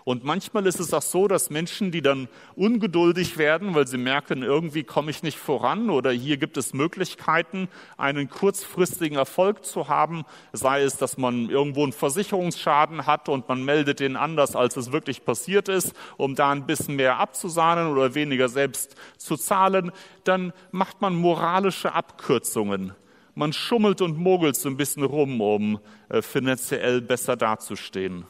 Und 0.05 0.25
manchmal 0.25 0.67
ist 0.67 0.81
es 0.81 0.93
auch 0.93 1.03
so, 1.03 1.29
dass 1.29 1.51
Menschen, 1.51 1.91
die 1.91 2.03
dann 2.03 2.29
ungeduldig 2.57 3.39
werden, 3.39 3.75
weil 3.75 3.87
sie 3.87 3.99
merken, 3.99 4.43
irgendwie 4.43 4.85
komme 4.85 5.11
ich 5.11 5.23
nicht 5.23 5.39
voran 5.39 5.91
oder 5.91 6.11
hier 6.11 6.37
gibt 6.37 6.57
es 6.57 6.75
Möglichkeiten, 6.75 7.69
einen 7.97 8.29
kurzfristigen 8.29 9.19
Erfolg 9.19 9.65
zu 9.65 9.89
haben, 9.89 10.25
sei 10.53 10.83
es, 10.83 10.97
dass 10.97 11.19
man 11.19 11.49
irgendwo 11.49 11.83
einen 11.83 11.93
Versicherungsschaden 11.93 13.07
hat 13.07 13.29
und 13.29 13.49
man 13.49 13.65
meldet 13.65 14.01
den 14.01 14.17
anders, 14.17 14.57
als 14.57 14.77
es 14.77 14.93
wirklich 14.93 15.25
passiert 15.25 15.69
ist, 15.69 15.95
um 16.17 16.35
da 16.35 16.51
ein 16.51 16.67
bisschen 16.67 16.97
mehr 16.97 17.19
abzusahnen 17.19 17.89
oder 17.89 18.15
weniger 18.15 18.49
selbst 18.49 18.97
zu 19.17 19.37
zahlen, 19.37 19.93
dann 20.25 20.53
macht 20.71 21.01
man 21.01 21.15
moralische 21.15 21.93
Abkürzungen. 21.93 22.93
Man 23.35 23.53
schummelt 23.53 24.01
und 24.01 24.17
mogelt 24.17 24.57
so 24.57 24.69
ein 24.69 24.77
bisschen 24.77 25.03
rum, 25.03 25.41
um 25.41 25.81
äh, 26.09 26.23
finanziell 26.23 27.01
besser 27.01 27.37
dazustehen. 27.37 28.27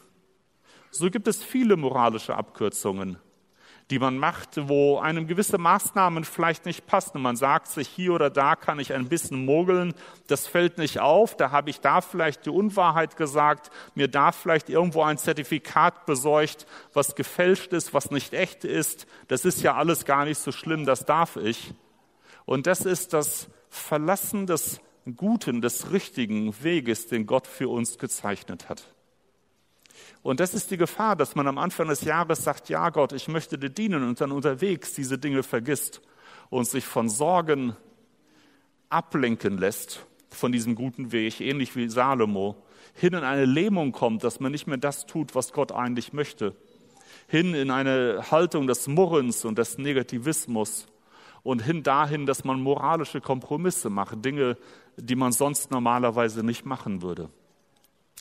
So 0.96 1.10
gibt 1.10 1.26
es 1.26 1.42
viele 1.42 1.76
moralische 1.76 2.36
Abkürzungen, 2.36 3.16
die 3.90 3.98
man 3.98 4.16
macht, 4.16 4.68
wo 4.68 5.00
einem 5.00 5.26
gewisse 5.26 5.58
Maßnahmen 5.58 6.22
vielleicht 6.22 6.66
nicht 6.66 6.86
passen. 6.86 7.20
Man 7.20 7.34
sagt 7.34 7.66
sich, 7.66 7.88
hier 7.88 8.12
oder 8.12 8.30
da 8.30 8.54
kann 8.54 8.78
ich 8.78 8.92
ein 8.92 9.08
bisschen 9.08 9.44
mogeln, 9.44 9.94
das 10.28 10.46
fällt 10.46 10.78
nicht 10.78 11.00
auf, 11.00 11.36
da 11.36 11.50
habe 11.50 11.68
ich 11.70 11.80
da 11.80 12.00
vielleicht 12.00 12.46
die 12.46 12.50
Unwahrheit 12.50 13.16
gesagt, 13.16 13.72
mir 13.96 14.06
da 14.06 14.30
vielleicht 14.30 14.70
irgendwo 14.70 15.02
ein 15.02 15.18
Zertifikat 15.18 16.06
besorgt, 16.06 16.64
was 16.92 17.16
gefälscht 17.16 17.72
ist, 17.72 17.92
was 17.92 18.12
nicht 18.12 18.32
echt 18.32 18.62
ist. 18.62 19.08
Das 19.26 19.44
ist 19.44 19.62
ja 19.62 19.74
alles 19.74 20.04
gar 20.04 20.24
nicht 20.24 20.38
so 20.38 20.52
schlimm, 20.52 20.86
das 20.86 21.04
darf 21.04 21.34
ich. 21.34 21.74
Und 22.44 22.68
das 22.68 22.82
ist 22.82 23.14
das 23.14 23.48
Verlassen 23.68 24.46
des 24.46 24.80
guten, 25.16 25.60
des 25.60 25.90
richtigen 25.90 26.54
Weges, 26.62 27.08
den 27.08 27.26
Gott 27.26 27.48
für 27.48 27.68
uns 27.68 27.98
gezeichnet 27.98 28.68
hat. 28.68 28.93
Und 30.24 30.40
das 30.40 30.54
ist 30.54 30.70
die 30.70 30.78
Gefahr, 30.78 31.16
dass 31.16 31.34
man 31.34 31.46
am 31.46 31.58
Anfang 31.58 31.88
des 31.88 32.00
Jahres 32.00 32.42
sagt, 32.42 32.70
ja 32.70 32.88
Gott, 32.88 33.12
ich 33.12 33.28
möchte 33.28 33.58
dir 33.58 33.68
dienen 33.68 34.02
und 34.02 34.22
dann 34.22 34.32
unterwegs 34.32 34.94
diese 34.94 35.18
Dinge 35.18 35.42
vergisst 35.42 36.00
und 36.48 36.66
sich 36.66 36.86
von 36.86 37.10
Sorgen 37.10 37.76
ablenken 38.88 39.58
lässt 39.58 40.06
von 40.30 40.50
diesem 40.50 40.76
guten 40.76 41.12
Weg, 41.12 41.42
ähnlich 41.42 41.76
wie 41.76 41.90
Salomo, 41.90 42.56
hin 42.94 43.12
in 43.12 43.22
eine 43.22 43.44
Lähmung 43.44 43.92
kommt, 43.92 44.24
dass 44.24 44.40
man 44.40 44.50
nicht 44.50 44.66
mehr 44.66 44.78
das 44.78 45.04
tut, 45.04 45.34
was 45.34 45.52
Gott 45.52 45.72
eigentlich 45.72 46.14
möchte, 46.14 46.56
hin 47.28 47.52
in 47.52 47.70
eine 47.70 48.30
Haltung 48.30 48.66
des 48.66 48.88
Murrens 48.88 49.44
und 49.44 49.58
des 49.58 49.76
Negativismus 49.76 50.86
und 51.42 51.60
hin 51.62 51.82
dahin, 51.82 52.24
dass 52.24 52.44
man 52.44 52.62
moralische 52.62 53.20
Kompromisse 53.20 53.90
macht, 53.90 54.24
Dinge, 54.24 54.56
die 54.96 55.16
man 55.16 55.32
sonst 55.32 55.70
normalerweise 55.70 56.42
nicht 56.42 56.64
machen 56.64 57.02
würde. 57.02 57.28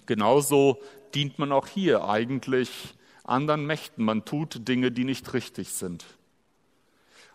Genauso 0.05 0.81
dient 1.13 1.39
man 1.39 1.51
auch 1.51 1.67
hier 1.67 2.05
eigentlich 2.05 2.95
anderen 3.23 3.65
Mächten. 3.65 4.05
Man 4.05 4.25
tut 4.25 4.67
Dinge, 4.67 4.91
die 4.91 5.05
nicht 5.05 5.33
richtig 5.33 5.69
sind. 5.69 6.05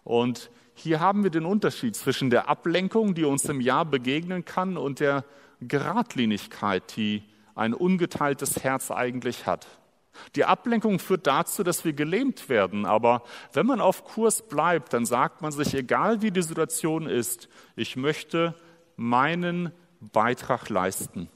Und 0.05 0.51
hier 0.75 1.01
haben 1.01 1.23
wir 1.25 1.31
den 1.31 1.45
Unterschied 1.45 1.97
zwischen 1.97 2.31
der 2.31 2.49
Ablenkung, 2.49 3.15
die 3.15 3.25
uns 3.25 3.45
im 3.47 3.61
Jahr 3.61 3.85
begegnen 3.85 4.45
kann, 4.45 4.77
und 4.77 5.01
der 5.01 5.25
Geradlinigkeit, 5.61 6.97
die 6.97 7.25
ein 7.55 7.75
ungeteiltes 7.75 8.63
Herz 8.63 8.91
eigentlich 8.91 9.47
hat. 9.47 9.67
Die 10.35 10.45
Ablenkung 10.45 10.99
führt 10.99 11.27
dazu, 11.27 11.63
dass 11.63 11.85
wir 11.85 11.93
gelähmt 11.93 12.49
werden. 12.49 12.87
Aber 12.87 13.23
wenn 13.53 13.67
man 13.67 13.81
auf 13.81 14.05
Kurs 14.05 14.43
bleibt, 14.43 14.93
dann 14.93 15.07
sagt 15.07 15.43
man 15.43 15.53
sich, 15.53 15.75
egal 15.75 16.23
wie 16.23 16.31
die 16.31 16.43
Situation 16.43 17.07
ist, 17.07 17.49
ich 17.77 17.97
möchte 17.97 18.55
meinen 18.97 19.73
Beitrag 20.01 20.69
leisten. 20.69 21.29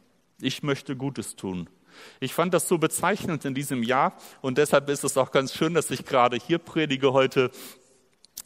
Ich 0.43 0.63
möchte 0.65 0.97
Gutes 0.97 1.37
tun. 1.37 1.71
Ich 2.19 2.35
fand 2.35 2.53
das 2.53 2.67
so 2.67 2.79
bezeichnend 2.79 3.45
in 3.45 3.55
diesem 3.55 3.85
Jahr 3.85 4.17
und 4.41 4.59
deshalb 4.59 4.89
ist 4.89 5.05
es 5.05 5.17
auch 5.17 5.31
ganz 5.31 5.55
schön, 5.55 5.73
dass 5.73 5.89
ich 5.93 6.05
gerade 6.05 6.37
hier 6.37 6.59
predige 6.59 7.13
heute. 7.13 7.53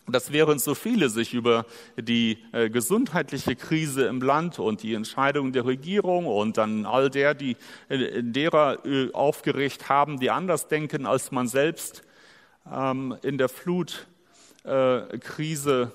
dass 0.08 0.30
während 0.30 0.60
so 0.60 0.76
viele 0.76 1.08
sich 1.08 1.34
über 1.34 1.66
die 1.96 2.38
äh, 2.52 2.70
gesundheitliche 2.70 3.56
Krise 3.56 4.06
im 4.06 4.20
Land 4.20 4.60
und 4.60 4.84
die 4.84 4.94
Entscheidungen 4.94 5.52
der 5.52 5.64
Regierung 5.64 6.26
und 6.26 6.58
dann 6.58 6.86
all 6.86 7.10
der, 7.10 7.34
die 7.34 7.56
äh, 7.88 8.22
derer 8.22 8.86
äh, 8.86 9.12
aufgeregt 9.12 9.88
haben, 9.88 10.20
die 10.20 10.30
anders 10.30 10.68
denken 10.68 11.06
als 11.06 11.32
man 11.32 11.48
selbst 11.48 12.04
ähm, 12.70 13.16
in 13.22 13.36
der 13.36 13.48
Flutkrise, 13.48 15.90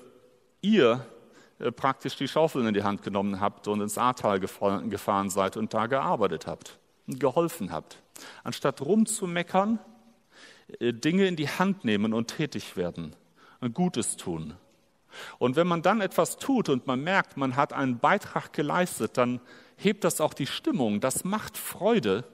ihr 0.60 1.06
praktisch 1.76 2.16
die 2.16 2.28
Schaufeln 2.28 2.66
in 2.66 2.74
die 2.74 2.82
Hand 2.82 3.02
genommen 3.02 3.40
habt 3.40 3.68
und 3.68 3.80
ins 3.80 3.98
Ahrtal 3.98 4.40
gefahren 4.40 5.30
seid 5.30 5.56
und 5.56 5.74
da 5.74 5.86
gearbeitet 5.86 6.46
habt 6.46 6.78
geholfen 7.06 7.72
habt. 7.72 8.02
Anstatt 8.44 8.80
rumzumeckern, 8.80 9.78
äh, 10.78 10.92
Dinge 10.92 11.26
in 11.26 11.36
die 11.36 11.48
Hand 11.48 11.84
nehmen 11.84 12.12
und 12.12 12.28
tätig 12.28 12.76
werden 12.76 13.16
und 13.60 13.74
Gutes 13.74 14.16
tun. 14.16 14.54
Und 15.38 15.56
wenn 15.56 15.66
man 15.66 15.82
dann 15.82 16.00
etwas 16.00 16.38
tut 16.38 16.68
und 16.68 16.86
man 16.86 17.02
merkt, 17.02 17.36
man 17.36 17.56
hat 17.56 17.72
einen 17.72 17.98
Beitrag 17.98 18.52
geleistet, 18.52 19.18
dann 19.18 19.40
hebt 19.76 20.04
das 20.04 20.20
auch 20.20 20.32
die 20.32 20.46
Stimmung. 20.46 21.00
Das 21.00 21.24
macht 21.24 21.58
Freude, 21.58 22.24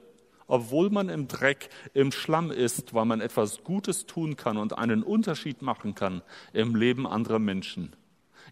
obwohl 0.47 0.89
man 0.89 1.09
im 1.09 1.27
Dreck, 1.27 1.69
im 1.93 2.11
Schlamm 2.11 2.51
ist, 2.51 2.93
weil 2.93 3.05
man 3.05 3.19
etwas 3.19 3.63
Gutes 3.63 4.05
tun 4.05 4.37
kann 4.37 4.57
und 4.57 4.77
einen 4.77 5.03
Unterschied 5.03 5.61
machen 5.61 5.93
kann 5.93 6.21
im 6.53 6.73
Leben 6.75 7.05
anderer 7.05 7.39
Menschen. 7.39 7.95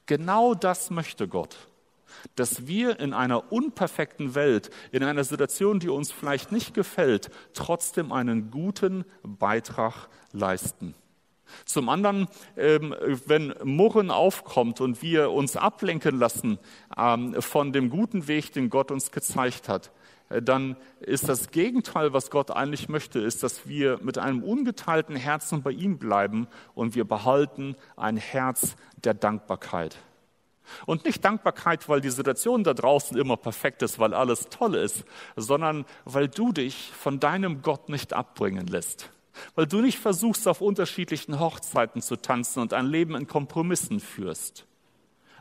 Genau 0.08 0.56
das 0.56 0.90
möchte 0.90 1.28
Gott 1.28 1.58
dass 2.36 2.68
wir 2.68 3.00
in 3.00 3.14
einer 3.14 3.52
unperfekten 3.52 4.36
Welt, 4.36 4.70
in 4.92 5.04
einer 5.04 5.24
Situation, 5.24 5.80
die 5.80 5.90
uns 5.90 6.12
vielleicht 6.12 6.52
nicht 6.52 6.74
gefällt, 6.74 7.30
trotzdem 7.54 8.12
einen 8.12 8.52
guten 8.52 9.06
Beitrag 9.24 10.08
leisten. 10.32 10.96
Zum 11.66 11.88
anderen, 11.88 12.28
ähm, 12.58 12.94
wenn 13.26 13.54
Murren 13.64 14.12
aufkommt 14.12 14.82
und 14.82 15.02
wir 15.02 15.32
uns 15.32 15.56
ablenken 15.56 16.20
lassen 16.20 16.60
ähm, 16.98 17.42
von 17.42 17.72
dem 17.72 17.90
guten 17.90 18.28
Weg, 18.28 18.52
den 18.52 18.70
Gott 18.70 18.92
uns 18.92 19.12
gezeigt 19.12 19.70
hat, 19.70 19.92
dann 20.30 20.76
ist 21.00 21.30
das 21.30 21.52
Gegenteil, 21.52 22.14
was 22.14 22.30
Gott 22.30 22.52
eigentlich 22.52 22.90
möchte, 22.90 23.20
ist, 23.20 23.44
dass 23.44 23.68
wir 23.68 24.00
mit 24.02 24.18
einem 24.18 24.44
ungeteilten 24.44 25.16
Herzen 25.16 25.62
bei 25.62 25.72
ihm 25.72 25.98
bleiben 25.98 26.48
und 26.76 26.96
wir 26.96 27.06
behalten 27.06 27.76
ein 27.96 28.18
Herz 28.18 28.76
der 29.04 29.14
Dankbarkeit. 29.14 29.98
Und 30.86 31.06
nicht 31.06 31.24
Dankbarkeit, 31.24 31.88
weil 31.88 32.02
die 32.02 32.10
Situation 32.10 32.64
da 32.64 32.74
draußen 32.74 33.18
immer 33.18 33.38
perfekt 33.38 33.82
ist, 33.82 34.00
weil 34.00 34.14
alles 34.14 34.50
toll 34.50 34.76
ist, 34.76 35.06
sondern 35.38 35.86
weil 36.04 36.28
du 36.28 36.52
dich 36.52 36.92
von 36.92 37.20
deinem 37.22 37.62
Gott 37.62 37.88
nicht 37.88 38.14
abbringen 38.14 38.68
lässt. 38.68 39.10
Weil 39.56 39.68
du 39.68 39.82
nicht 39.82 40.00
versuchst, 40.00 40.48
auf 40.48 40.62
unterschiedlichen 40.62 41.40
Hochzeiten 41.40 42.02
zu 42.02 42.18
tanzen 42.18 42.60
und 42.60 42.74
ein 42.74 42.88
Leben 42.88 43.16
in 43.16 43.28
Kompromissen 43.28 44.00
führst, 44.00 44.66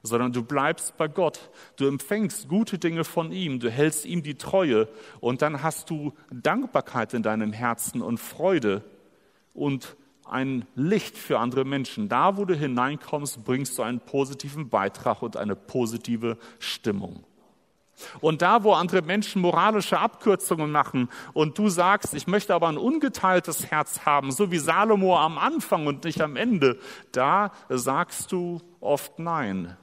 sondern 0.06 0.32
du 0.32 0.42
bleibst 0.42 0.96
bei 0.96 1.08
Gott. 1.08 1.50
Du 1.76 1.86
empfängst 1.86 2.48
gute 2.48 2.78
Dinge 2.78 3.04
von 3.04 3.32
ihm, 3.32 3.60
du 3.60 3.70
hältst 3.70 4.06
ihm 4.06 4.22
die 4.22 4.36
Treue 4.36 4.88
und 5.20 5.42
dann 5.42 5.62
hast 5.62 5.90
du 5.90 6.14
Dankbarkeit 6.30 7.12
in 7.14 7.22
deinem 7.22 7.52
Herzen 7.52 8.00
und 8.02 8.18
Freude 8.18 8.82
und 9.52 9.96
ein 10.24 10.66
Licht 10.74 11.16
für 11.16 11.38
andere 11.38 11.64
Menschen. 11.64 12.08
Da, 12.08 12.36
wo 12.36 12.44
du 12.44 12.54
hineinkommst, 12.54 13.44
bringst 13.44 13.78
du 13.78 13.82
einen 13.82 14.00
positiven 14.00 14.68
Beitrag 14.68 15.22
und 15.22 15.36
eine 15.36 15.54
positive 15.54 16.36
Stimmung. 16.58 17.24
Und 18.20 18.42
da, 18.42 18.62
wo 18.62 18.72
andere 18.72 19.02
Menschen 19.02 19.40
moralische 19.40 19.98
Abkürzungen 19.98 20.70
machen 20.70 21.08
und 21.32 21.58
du 21.58 21.68
sagst, 21.68 22.12
ich 22.12 22.26
möchte 22.26 22.54
aber 22.54 22.68
ein 22.68 22.76
ungeteiltes 22.76 23.70
Herz 23.70 24.04
haben, 24.04 24.32
so 24.32 24.50
wie 24.50 24.58
Salomo 24.58 25.16
am 25.16 25.38
Anfang 25.38 25.86
und 25.86 26.04
nicht 26.04 26.20
am 26.20 26.36
Ende, 26.36 26.78
da 27.12 27.52
sagst 27.68 28.32
du 28.32 28.60
oft 28.80 29.18
Nein. 29.18 29.76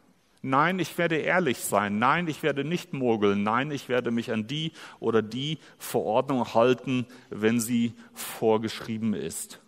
Nein, 0.46 0.78
ich 0.80 0.98
werde 0.98 1.16
ehrlich 1.16 1.60
sein. 1.60 2.00
Nein, 2.00 2.28
ich 2.28 2.44
werde 2.44 2.66
nicht 2.66 2.92
mogeln. 2.92 3.44
Nein, 3.44 3.72
ich 3.72 3.88
werde 3.88 4.12
mich 4.12 4.30
an 4.30 4.46
die 4.46 4.74
oder 5.00 5.22
die 5.22 5.58
Verordnung 5.78 6.54
halten, 6.54 7.08
wenn 7.30 7.62
sie 7.62 7.94
vorgeschrieben 8.14 9.14
ist. 9.14 9.62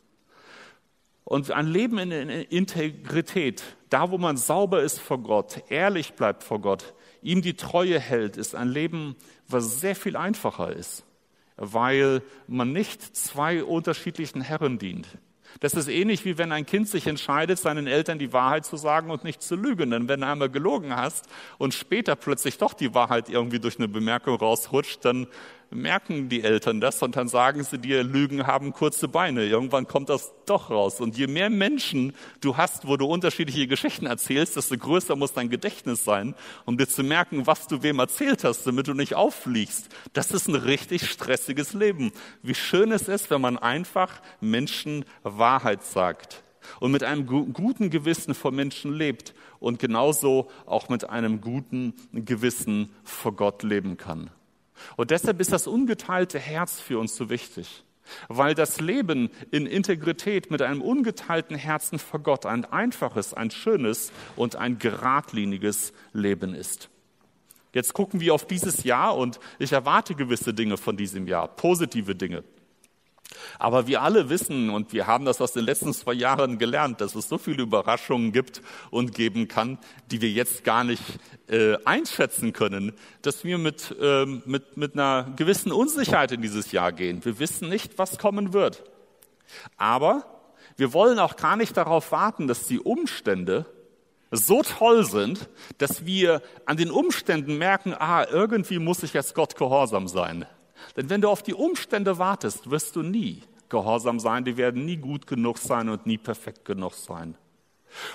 Und 1.24 1.50
ein 1.50 1.68
Leben 1.68 1.98
in 1.98 2.30
Integrität, 2.30 3.64
da 3.90 4.12
wo 4.12 4.18
man 4.18 4.36
sauber 4.36 4.84
ist 4.84 5.00
vor 5.00 5.20
Gott, 5.20 5.64
ehrlich 5.70 6.14
bleibt 6.14 6.44
vor 6.44 6.60
Gott, 6.60 6.94
ihm 7.22 7.42
die 7.42 7.56
Treue 7.56 7.98
hält, 7.98 8.36
ist 8.36 8.54
ein 8.54 8.68
Leben, 8.68 9.16
was 9.48 9.80
sehr 9.80 9.96
viel 9.96 10.18
einfacher 10.18 10.74
ist, 10.74 11.06
weil 11.56 12.22
man 12.48 12.74
nicht 12.74 13.02
zwei 13.16 13.64
unterschiedlichen 13.64 14.42
Herren 14.42 14.78
dient. 14.78 15.08
Das 15.60 15.74
ist 15.74 15.88
ähnlich 15.88 16.26
wie 16.26 16.38
wenn 16.38 16.52
ein 16.52 16.66
Kind 16.66 16.88
sich 16.88 17.08
entscheidet, 17.08 17.60
seinen 17.60 17.88
Eltern 17.88 18.20
die 18.20 18.34
Wahrheit 18.34 18.66
zu 18.66 18.78
sagen 18.78 19.10
und 19.10 19.24
nicht 19.24 19.42
zu 19.42 19.56
lügen. 19.56 19.92
Denn 19.92 20.08
wenn 20.08 20.22
du 20.22 20.28
einmal 20.28 20.50
gelogen 20.50 20.96
hast 20.96 21.28
und 21.58 21.74
später 21.74 22.16
plötzlich 22.16 22.58
doch 22.58 22.74
die 22.74 22.94
Wahrheit 22.94 23.30
irgendwie 23.30 23.60
durch 23.60 23.78
eine 23.78 23.88
Bemerkung 23.88 24.36
rausrutscht, 24.36 25.06
dann 25.06 25.28
merken 25.76 26.30
die 26.30 26.44
Eltern 26.44 26.82
das 26.82 27.02
und 27.04 27.16
dann 27.16 27.28
sagen 27.28 27.64
sie 27.64 27.78
dir, 27.78 28.04
Lügen 28.04 28.48
haben 28.48 28.74
kurze 28.74 29.08
Beine. 29.08 29.46
Irgendwann 29.46 29.88
kommt 29.88 30.10
das 30.10 30.34
doch 30.46 30.70
raus. 30.70 31.02
Und 31.02 31.18
je 31.18 31.28
mehr 31.28 31.50
Menschen 31.50 32.14
du 32.42 32.58
hast, 32.58 32.88
wo 32.88 32.98
du 32.98 33.06
unterschiedliche 33.06 33.68
Geschichten 33.68 34.06
erzählst, 34.06 34.56
desto 34.56 34.78
größer 34.78 35.16
muss 35.16 35.34
dein 35.34 35.50
Gedächtnis 35.50 36.04
sein, 36.04 36.36
um 36.66 36.78
dir 36.78 36.88
zu 36.88 37.04
merken, 37.04 37.48
was 37.48 37.68
du 37.68 37.84
wem 37.84 38.00
erzählt 38.00 38.44
hast, 38.44 38.66
damit 38.66 38.88
du 38.88 38.94
nicht 38.94 39.16
auffliegst. 39.16 39.90
Das 40.14 40.32
ist 40.32 40.48
ein 40.48 40.56
richtig 40.56 41.10
stressiges 41.10 41.74
Leben. 41.74 42.12
Wie 42.42 42.56
schön 42.56 42.92
es 42.92 43.08
ist, 43.08 43.30
wenn 43.30 43.42
man 43.42 43.58
einfach 43.58 44.22
Menschen 44.42 45.06
Wahrheit 45.24 45.84
sagt 45.84 46.44
und 46.80 46.92
mit 46.92 47.04
einem 47.04 47.26
guten 47.26 47.90
Gewissen 47.90 48.34
vor 48.34 48.52
Menschen 48.52 48.94
lebt 48.94 49.34
und 49.60 49.80
genauso 49.80 50.50
auch 50.66 50.90
mit 50.90 51.10
einem 51.10 51.42
guten 51.42 51.94
Gewissen 52.14 52.92
vor 53.04 53.36
Gott 53.36 53.64
leben 53.64 53.98
kann. 53.98 54.32
Und 54.96 55.12
deshalb 55.12 55.40
ist 55.40 55.52
das 55.52 55.68
ungeteilte 55.68 56.40
Herz 56.40 56.80
für 56.80 57.00
uns 57.00 57.16
so 57.16 57.30
wichtig, 57.30 57.84
weil 58.28 58.54
das 58.54 58.80
Leben 58.80 59.30
in 59.52 59.66
Integrität 59.66 60.52
mit 60.52 60.62
einem 60.62 60.82
ungeteilten 60.82 61.56
Herzen 61.56 62.00
vor 62.00 62.20
Gott 62.20 62.46
ein 62.46 62.66
einfaches, 62.66 63.34
ein 63.34 63.52
schönes 63.52 64.12
und 64.36 64.56
ein 64.56 64.80
geradliniges 64.80 65.94
Leben 66.14 66.54
ist. 66.54 66.90
Jetzt 67.74 67.94
gucken 67.94 68.22
wir 68.22 68.34
auf 68.34 68.48
dieses 68.48 68.86
Jahr 68.86 69.18
und 69.18 69.40
ich 69.60 69.74
erwarte 69.74 70.16
gewisse 70.16 70.54
Dinge 70.54 70.78
von 70.78 70.96
diesem 70.96 71.28
Jahr, 71.28 71.50
positive 71.50 72.16
Dinge. 72.16 72.44
Aber 73.60 73.88
wir 73.88 74.02
alle 74.02 74.30
wissen 74.30 74.70
und 74.70 74.94
wir 74.94 75.08
haben 75.08 75.26
das 75.26 75.42
aus 75.42 75.54
den 75.54 75.66
letzten 75.66 75.94
zwei 75.94 76.14
Jahren 76.14 76.58
gelernt, 76.58 77.02
dass 77.02 77.16
es 77.16 77.30
so 77.30 77.38
viele 77.38 77.64
Überraschungen 77.64 78.32
gibt 78.32 78.62
und 78.92 79.14
geben 79.14 79.48
kann, 79.48 79.78
die 80.12 80.22
wir 80.22 80.30
jetzt 80.30 80.64
gar 80.64 80.84
nicht 80.84 81.04
äh, 81.48 81.78
einschätzen 81.86 82.54
können, 82.54 82.94
dass 83.22 83.44
wir 83.44 83.58
mit, 83.58 83.96
äh, 84.00 84.26
mit, 84.26 84.78
mit 84.78 84.94
einer 84.94 85.32
gewissen 85.36 85.72
Unsicherheit 85.72 86.32
in 86.32 86.42
dieses 86.42 86.72
Jahr 86.72 86.92
gehen. 86.92 87.24
Wir 87.24 87.40
wissen 87.40 87.70
nicht, 87.70 87.98
was 87.98 88.18
kommen 88.18 88.54
wird. 88.54 88.84
Aber 89.78 90.26
wir 90.78 90.94
wollen 90.94 91.20
auch 91.20 91.36
gar 91.36 91.56
nicht 91.56 91.78
darauf 91.78 92.12
warten, 92.12 92.48
dass 92.48 92.68
die 92.68 92.80
Umstände 92.80 93.66
so 94.32 94.64
toll 94.64 95.06
sind, 95.06 95.50
dass 95.78 96.06
wir 96.06 96.42
an 96.66 96.78
den 96.78 96.92
Umständen 96.92 97.58
merken, 97.58 97.94
ah, 97.94 98.26
irgendwie 98.30 98.80
muss 98.80 99.04
ich 99.04 99.14
jetzt 99.14 99.36
Gott 99.36 99.56
gehorsam 99.56 100.08
sein. 100.08 100.46
Denn 100.96 101.10
wenn 101.10 101.22
du 101.22 101.30
auf 101.30 101.44
die 101.44 101.54
Umstände 101.54 102.18
wartest, 102.18 102.70
wirst 102.70 102.96
du 102.96 103.02
nie 103.02 103.42
gehorsam 103.70 104.20
sein. 104.20 104.46
Die 104.46 104.58
werden 104.58 104.86
nie 104.86 104.98
gut 104.98 105.28
genug 105.28 105.58
sein 105.58 105.90
und 105.90 106.06
nie 106.06 106.18
perfekt 106.18 106.66
genug 106.66 106.94
sein. 106.94 107.36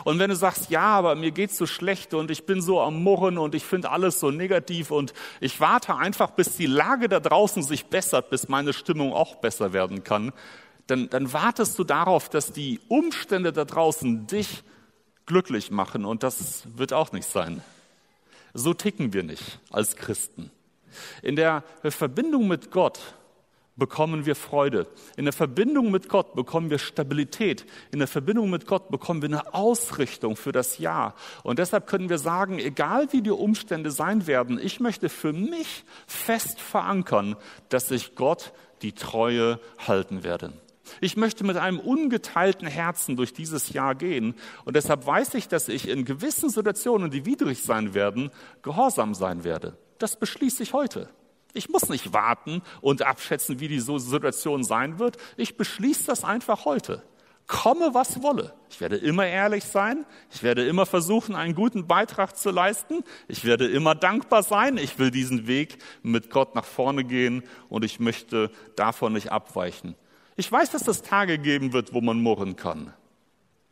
Und 0.05 0.19
wenn 0.19 0.31
du 0.31 0.37
sagst, 0.37 0.71
ja, 0.71 0.83
aber 0.83 1.15
mir 1.15 1.31
geht's 1.31 1.57
so 1.57 1.67
schlecht 1.67 2.13
und 2.15 2.31
ich 2.31 2.45
bin 2.45 2.61
so 2.61 2.81
am 2.81 3.03
Murren 3.03 3.39
und 3.39 3.55
ich 3.55 3.65
finde 3.65 3.91
alles 3.91 4.21
so 4.21 4.31
negativ 4.31 4.91
und 4.91 5.15
ich 5.41 5.61
warte 5.61 5.97
einfach, 5.97 6.31
bis 6.31 6.57
die 6.57 6.67
Lage 6.67 7.09
da 7.09 7.21
draußen 7.21 7.63
sich 7.63 7.87
bessert, 7.87 8.31
bis 8.31 8.49
meine 8.49 8.73
Stimmung 8.73 9.13
auch 9.13 9.37
besser 9.37 9.73
werden 9.73 10.05
kann, 10.05 10.33
dann, 10.87 11.09
dann 11.09 11.33
wartest 11.33 11.79
du 11.79 11.85
darauf, 11.85 12.29
dass 12.29 12.53
die 12.53 12.81
Umstände 12.89 13.53
da 13.53 13.65
draußen 13.65 14.27
dich 14.27 14.63
glücklich 15.27 15.71
machen 15.71 16.05
und 16.05 16.23
das 16.23 16.65
wird 16.77 16.93
auch 16.93 17.13
nicht 17.13 17.29
sein. 17.29 17.63
So 18.53 18.75
ticken 18.75 19.13
wir 19.13 19.23
nicht 19.23 19.61
als 19.71 19.95
Christen. 19.95 20.51
In 21.23 21.37
der 21.37 21.65
Verbindung 21.85 22.49
mit 22.49 22.71
Gott 22.71 23.01
bekommen 23.81 24.27
wir 24.27 24.37
Freude. 24.37 24.87
In 25.17 25.25
der 25.25 25.33
Verbindung 25.33 25.91
mit 25.91 26.09
Gott 26.09 26.37
bekommen 26.37 26.71
wir 26.71 26.79
Stabilität. 26.79 27.67
In 27.91 27.99
der 27.99 28.07
Verbindung 28.07 28.49
mit 28.51 28.67
Gott 28.67 28.91
bekommen 28.91 29.23
wir 29.23 29.29
eine 29.29 29.55
Ausrichtung 29.55 30.37
für 30.37 30.53
das 30.53 30.79
Jahr. 30.79 31.15
Und 31.43 31.59
deshalb 31.59 31.89
können 31.89 32.09
wir 32.09 32.19
sagen, 32.19 32.61
egal 32.61 33.09
wie 33.13 33.23
die 33.23 33.31
Umstände 33.31 33.91
sein 33.91 34.29
werden, 34.29 34.61
ich 34.63 34.79
möchte 34.79 35.09
für 35.09 35.33
mich 35.33 35.85
fest 36.07 36.61
verankern, 36.61 37.35
dass 37.71 37.91
ich 37.91 38.15
Gott 38.15 38.53
die 38.83 38.93
Treue 38.93 39.59
halten 39.87 40.23
werde. 40.23 40.53
Ich 41.01 41.17
möchte 41.17 41.45
mit 41.45 41.57
einem 41.57 41.79
ungeteilten 41.79 42.67
Herzen 42.67 43.17
durch 43.17 43.33
dieses 43.33 43.73
Jahr 43.73 43.95
gehen. 43.95 44.35
Und 44.65 44.77
deshalb 44.77 45.07
weiß 45.07 45.35
ich, 45.35 45.49
dass 45.49 45.69
ich 45.69 45.89
in 45.89 46.05
gewissen 46.05 46.51
Situationen, 46.51 47.11
die 47.11 47.27
widrig 47.27 47.63
sein 47.63 47.95
werden, 47.95 48.31
gehorsam 48.63 49.15
sein 49.15 49.45
werde 49.45 49.77
das 50.03 50.17
beschließe 50.17 50.63
ich 50.63 50.73
heute. 50.73 51.09
Ich 51.53 51.69
muss 51.69 51.89
nicht 51.89 52.13
warten 52.13 52.63
und 52.81 53.03
abschätzen, 53.03 53.61
wie 53.61 53.69
die 53.69 53.81
Situation 53.81 54.63
sein 54.63 54.99
wird. 54.99 55.17
Ich 55.37 55.57
beschließe 55.57 56.07
das 56.07 56.25
einfach 56.25 56.65
heute. 56.65 57.03
Komme, 57.47 57.95
was 57.95 58.23
wolle. 58.23 58.55
Ich 58.71 58.81
werde 58.81 58.97
immer 58.97 59.27
ehrlich 59.27 59.65
sein. 59.65 60.07
Ich 60.31 60.45
werde 60.45 60.65
immer 60.69 60.87
versuchen, 60.87 61.35
einen 61.35 61.57
guten 61.57 61.89
Beitrag 61.89 62.37
zu 62.37 62.51
leisten. 62.51 63.03
Ich 63.27 63.45
werde 63.45 63.67
immer 63.67 63.97
dankbar 63.97 64.45
sein. 64.45 64.77
Ich 64.77 65.01
will 65.01 65.11
diesen 65.11 65.49
Weg 65.49 65.79
mit 66.05 66.31
Gott 66.31 66.55
nach 66.55 66.65
vorne 66.65 67.03
gehen 67.03 67.43
und 67.69 67.85
ich 67.85 67.99
möchte 67.99 68.53
davon 68.77 69.15
nicht 69.15 69.33
abweichen. 69.33 69.97
Ich 70.37 70.51
weiß, 70.51 70.71
dass 70.71 70.87
es 70.87 71.03
Tage 71.03 71.39
geben 71.39 71.73
wird, 71.73 71.93
wo 71.93 72.01
man 72.01 72.23
murren 72.23 72.55
kann. 72.55 72.95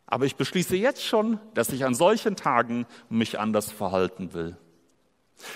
Aber 0.05 0.25
ich 0.25 0.35
beschließe 0.35 0.75
jetzt 0.75 1.05
schon, 1.05 1.39
dass 1.53 1.69
ich 1.69 1.85
an 1.85 1.95
solchen 1.95 2.35
Tagen 2.35 2.85
mich 3.09 3.39
anders 3.39 3.71
verhalten 3.71 4.33
will. 4.33 4.57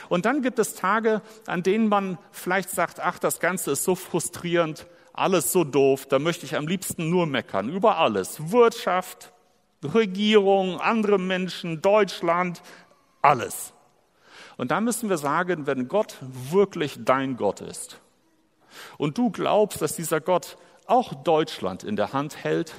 Und 0.09 0.25
dann 0.25 0.41
gibt 0.41 0.59
es 0.59 0.75
Tage, 0.75 1.21
an 1.45 1.63
denen 1.63 1.89
man 1.89 2.17
vielleicht 2.31 2.69
sagt, 2.69 2.99
ach, 2.99 3.19
das 3.19 3.39
Ganze 3.39 3.71
ist 3.71 3.83
so 3.83 3.95
frustrierend, 3.95 4.87
alles 5.13 5.51
so 5.51 5.63
doof, 5.63 6.07
da 6.07 6.19
möchte 6.19 6.45
ich 6.45 6.55
am 6.55 6.67
liebsten 6.67 7.09
nur 7.09 7.25
meckern, 7.27 7.69
über 7.69 7.97
alles. 7.97 8.51
Wirtschaft, 8.51 9.31
Regierung, 9.83 10.79
andere 10.79 11.19
Menschen, 11.19 11.81
Deutschland, 11.81 12.61
alles. 13.21 13.73
Und 14.57 14.71
da 14.71 14.81
müssen 14.81 15.09
wir 15.09 15.17
sagen, 15.17 15.67
wenn 15.67 15.87
Gott 15.87 16.17
wirklich 16.21 16.99
dein 17.03 17.37
Gott 17.37 17.61
ist 17.61 17.99
und 18.97 19.17
du 19.17 19.29
glaubst, 19.29 19.81
dass 19.81 19.95
dieser 19.95 20.21
Gott 20.21 20.57
auch 20.85 21.13
Deutschland 21.13 21.83
in 21.83 21.95
der 21.95 22.13
Hand 22.13 22.43
hält, 22.43 22.73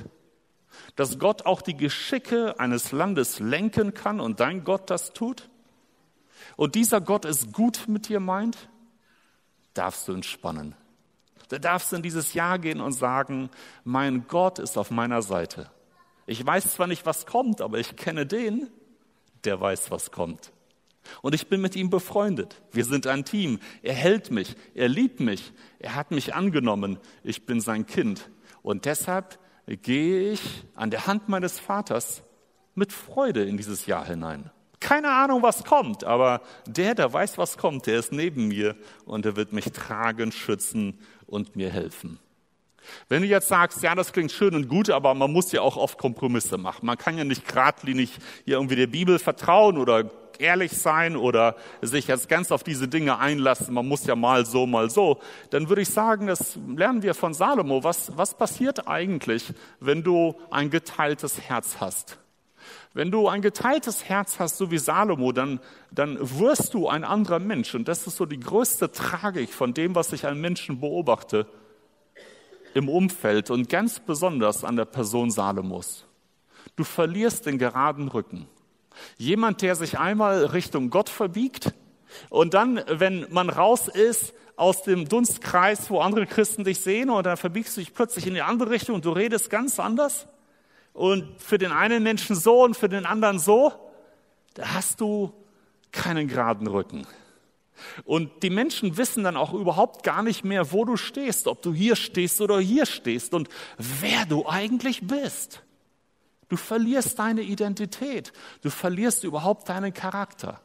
dass 0.96 1.18
Gott 1.18 1.46
auch 1.46 1.62
die 1.62 1.76
Geschicke 1.76 2.58
eines 2.58 2.92
Landes 2.92 3.40
lenken 3.40 3.94
kann 3.94 4.20
und 4.20 4.40
dein 4.40 4.64
Gott 4.64 4.90
das 4.90 5.12
tut, 5.12 5.48
und 6.56 6.74
dieser 6.74 7.00
Gott 7.00 7.24
es 7.24 7.52
gut 7.52 7.84
mit 7.88 8.08
dir 8.08 8.20
meint, 8.20 8.68
darfst 9.74 10.08
du 10.08 10.12
entspannen. 10.12 10.74
Da 11.48 11.58
darfst 11.58 11.92
du 11.92 11.96
in 11.96 12.02
dieses 12.02 12.34
Jahr 12.34 12.58
gehen 12.58 12.80
und 12.80 12.92
sagen, 12.92 13.50
mein 13.84 14.26
Gott 14.28 14.58
ist 14.58 14.78
auf 14.78 14.90
meiner 14.90 15.22
Seite. 15.22 15.70
Ich 16.26 16.44
weiß 16.44 16.74
zwar 16.74 16.86
nicht, 16.86 17.04
was 17.04 17.26
kommt, 17.26 17.60
aber 17.60 17.78
ich 17.78 17.96
kenne 17.96 18.24
den, 18.26 18.70
der 19.44 19.60
weiß, 19.60 19.90
was 19.90 20.10
kommt. 20.10 20.52
Und 21.20 21.34
ich 21.34 21.48
bin 21.48 21.60
mit 21.60 21.76
ihm 21.76 21.90
befreundet. 21.90 22.62
Wir 22.72 22.86
sind 22.86 23.06
ein 23.06 23.26
Team. 23.26 23.58
Er 23.82 23.92
hält 23.92 24.30
mich, 24.30 24.56
er 24.74 24.88
liebt 24.88 25.20
mich, 25.20 25.52
er 25.78 25.94
hat 25.94 26.10
mich 26.10 26.34
angenommen. 26.34 26.98
Ich 27.22 27.44
bin 27.44 27.60
sein 27.60 27.84
Kind. 27.84 28.30
Und 28.62 28.86
deshalb 28.86 29.38
gehe 29.66 30.32
ich 30.32 30.64
an 30.74 30.90
der 30.90 31.06
Hand 31.06 31.28
meines 31.28 31.58
Vaters 31.58 32.22
mit 32.74 32.92
Freude 32.92 33.44
in 33.44 33.58
dieses 33.58 33.84
Jahr 33.84 34.06
hinein. 34.06 34.50
Keine 34.84 35.10
Ahnung, 35.10 35.42
was 35.42 35.64
kommt, 35.64 36.04
aber 36.04 36.42
der, 36.66 36.94
der 36.94 37.10
weiß, 37.10 37.38
was 37.38 37.56
kommt, 37.56 37.86
der 37.86 37.98
ist 37.98 38.12
neben 38.12 38.48
mir 38.48 38.76
und 39.06 39.24
er 39.24 39.34
wird 39.34 39.50
mich 39.50 39.72
tragen, 39.72 40.30
schützen 40.30 40.98
und 41.26 41.56
mir 41.56 41.70
helfen. 41.70 42.18
Wenn 43.08 43.22
du 43.22 43.28
jetzt 43.28 43.48
sagst, 43.48 43.82
ja, 43.82 43.94
das 43.94 44.12
klingt 44.12 44.30
schön 44.30 44.54
und 44.54 44.68
gut, 44.68 44.90
aber 44.90 45.14
man 45.14 45.32
muss 45.32 45.52
ja 45.52 45.62
auch 45.62 45.78
oft 45.78 45.96
Kompromisse 45.96 46.58
machen. 46.58 46.84
Man 46.84 46.98
kann 46.98 47.16
ja 47.16 47.24
nicht 47.24 47.48
geradlinig 47.48 48.10
hier 48.44 48.56
irgendwie 48.56 48.76
der 48.76 48.86
Bibel 48.86 49.18
vertrauen 49.18 49.78
oder 49.78 50.10
ehrlich 50.38 50.72
sein 50.72 51.16
oder 51.16 51.56
sich 51.80 52.06
jetzt 52.08 52.28
ganz 52.28 52.52
auf 52.52 52.62
diese 52.62 52.86
Dinge 52.86 53.18
einlassen. 53.18 53.72
Man 53.72 53.88
muss 53.88 54.04
ja 54.04 54.14
mal 54.14 54.44
so, 54.44 54.66
mal 54.66 54.90
so. 54.90 55.18
Dann 55.48 55.70
würde 55.70 55.80
ich 55.80 55.88
sagen, 55.88 56.26
das 56.26 56.58
lernen 56.76 57.02
wir 57.02 57.14
von 57.14 57.32
Salomo. 57.32 57.84
Was, 57.84 58.14
was 58.18 58.36
passiert 58.36 58.86
eigentlich, 58.86 59.54
wenn 59.80 60.02
du 60.02 60.34
ein 60.50 60.68
geteiltes 60.68 61.40
Herz 61.40 61.76
hast? 61.80 62.18
Wenn 62.94 63.10
du 63.10 63.26
ein 63.26 63.42
geteiltes 63.42 64.04
Herz 64.04 64.38
hast, 64.38 64.56
so 64.56 64.70
wie 64.70 64.78
Salomo, 64.78 65.32
dann, 65.32 65.58
dann 65.90 66.16
wirst 66.38 66.74
du 66.74 66.88
ein 66.88 67.02
anderer 67.02 67.40
Mensch. 67.40 67.74
Und 67.74 67.88
das 67.88 68.06
ist 68.06 68.16
so 68.16 68.24
die 68.24 68.38
größte 68.38 68.92
Tragik 68.92 69.52
von 69.52 69.74
dem, 69.74 69.96
was 69.96 70.12
ich 70.12 70.26
an 70.26 70.40
Menschen 70.40 70.80
beobachte 70.80 71.46
im 72.72 72.88
Umfeld 72.88 73.50
und 73.50 73.68
ganz 73.68 73.98
besonders 73.98 74.62
an 74.62 74.76
der 74.76 74.84
Person 74.84 75.32
Salomos. 75.32 76.06
Du 76.76 76.84
verlierst 76.84 77.46
den 77.46 77.58
geraden 77.58 78.08
Rücken. 78.08 78.46
Jemand, 79.18 79.62
der 79.62 79.74
sich 79.74 79.98
einmal 79.98 80.44
Richtung 80.46 80.90
Gott 80.90 81.08
verbiegt 81.08 81.74
und 82.30 82.54
dann, 82.54 82.80
wenn 82.88 83.26
man 83.30 83.50
raus 83.50 83.88
ist 83.88 84.34
aus 84.54 84.82
dem 84.82 85.08
Dunstkreis, 85.08 85.90
wo 85.90 85.98
andere 85.98 86.26
Christen 86.26 86.62
dich 86.62 86.78
sehen, 86.78 87.10
und 87.10 87.26
dann 87.26 87.36
verbiegst 87.36 87.76
du 87.76 87.80
dich 87.80 87.92
plötzlich 87.92 88.28
in 88.28 88.34
die 88.34 88.42
andere 88.42 88.70
Richtung 88.70 88.94
und 88.94 89.04
du 89.04 89.10
redest 89.10 89.50
ganz 89.50 89.80
anders 89.80 90.28
und 90.94 91.42
für 91.42 91.58
den 91.58 91.72
einen 91.72 92.02
Menschen 92.02 92.34
so 92.36 92.62
und 92.62 92.76
für 92.76 92.88
den 92.88 93.04
anderen 93.04 93.38
so, 93.38 93.72
da 94.54 94.74
hast 94.74 95.00
du 95.00 95.34
keinen 95.92 96.28
geraden 96.28 96.66
Rücken. 96.68 97.06
Und 98.04 98.42
die 98.44 98.50
Menschen 98.50 98.96
wissen 98.96 99.24
dann 99.24 99.36
auch 99.36 99.52
überhaupt 99.52 100.04
gar 100.04 100.22
nicht 100.22 100.44
mehr, 100.44 100.72
wo 100.72 100.84
du 100.84 100.96
stehst, 100.96 101.48
ob 101.48 101.60
du 101.62 101.74
hier 101.74 101.96
stehst 101.96 102.40
oder 102.40 102.60
hier 102.60 102.86
stehst 102.86 103.34
und 103.34 103.48
wer 103.76 104.24
du 104.26 104.46
eigentlich 104.46 105.06
bist. 105.06 105.62
Du 106.48 106.56
verlierst 106.56 107.18
deine 107.18 107.42
Identität, 107.42 108.32
du 108.62 108.70
verlierst 108.70 109.24
überhaupt 109.24 109.68
deinen 109.68 109.92
Charakter. 109.92 110.60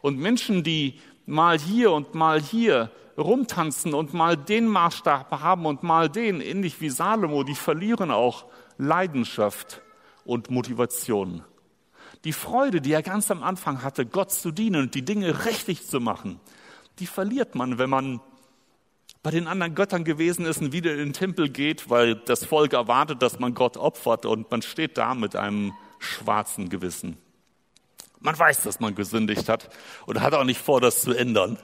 Und 0.00 0.18
Menschen, 0.18 0.64
die, 0.64 0.98
mal 1.26 1.58
hier 1.58 1.92
und 1.92 2.14
mal 2.14 2.40
hier 2.40 2.90
rumtanzen 3.18 3.92
und 3.92 4.14
mal 4.14 4.36
den 4.36 4.66
Maßstab 4.66 5.30
haben 5.30 5.66
und 5.66 5.82
mal 5.82 6.08
den, 6.08 6.40
ähnlich 6.40 6.80
wie 6.80 6.88
Salomo, 6.88 7.42
die 7.42 7.54
verlieren 7.54 8.10
auch 8.10 8.46
Leidenschaft 8.78 9.82
und 10.24 10.50
Motivation. 10.50 11.44
Die 12.24 12.32
Freude, 12.32 12.80
die 12.80 12.92
er 12.92 13.02
ganz 13.02 13.30
am 13.30 13.42
Anfang 13.42 13.82
hatte, 13.82 14.06
Gott 14.06 14.32
zu 14.32 14.50
dienen 14.50 14.82
und 14.82 14.94
die 14.94 15.04
Dinge 15.04 15.44
richtig 15.44 15.86
zu 15.86 16.00
machen, 16.00 16.40
die 16.98 17.06
verliert 17.06 17.54
man, 17.54 17.78
wenn 17.78 17.90
man 17.90 18.20
bei 19.22 19.30
den 19.30 19.48
anderen 19.48 19.74
Göttern 19.74 20.04
gewesen 20.04 20.46
ist 20.46 20.60
und 20.60 20.72
wieder 20.72 20.92
in 20.92 20.98
den 20.98 21.12
Tempel 21.12 21.48
geht, 21.48 21.90
weil 21.90 22.14
das 22.14 22.44
Volk 22.44 22.72
erwartet, 22.72 23.22
dass 23.22 23.38
man 23.38 23.54
Gott 23.54 23.76
opfert 23.76 24.24
und 24.24 24.50
man 24.50 24.62
steht 24.62 24.96
da 24.98 25.14
mit 25.14 25.34
einem 25.34 25.72
schwarzen 25.98 26.68
Gewissen. 26.68 27.16
Man 28.20 28.38
weiß, 28.38 28.62
dass 28.62 28.80
man 28.80 28.94
gesündigt 28.94 29.48
hat 29.48 29.68
und 30.06 30.20
hat 30.20 30.34
auch 30.34 30.44
nicht 30.44 30.60
vor, 30.60 30.80
das 30.80 31.02
zu 31.02 31.12
ändern. 31.12 31.58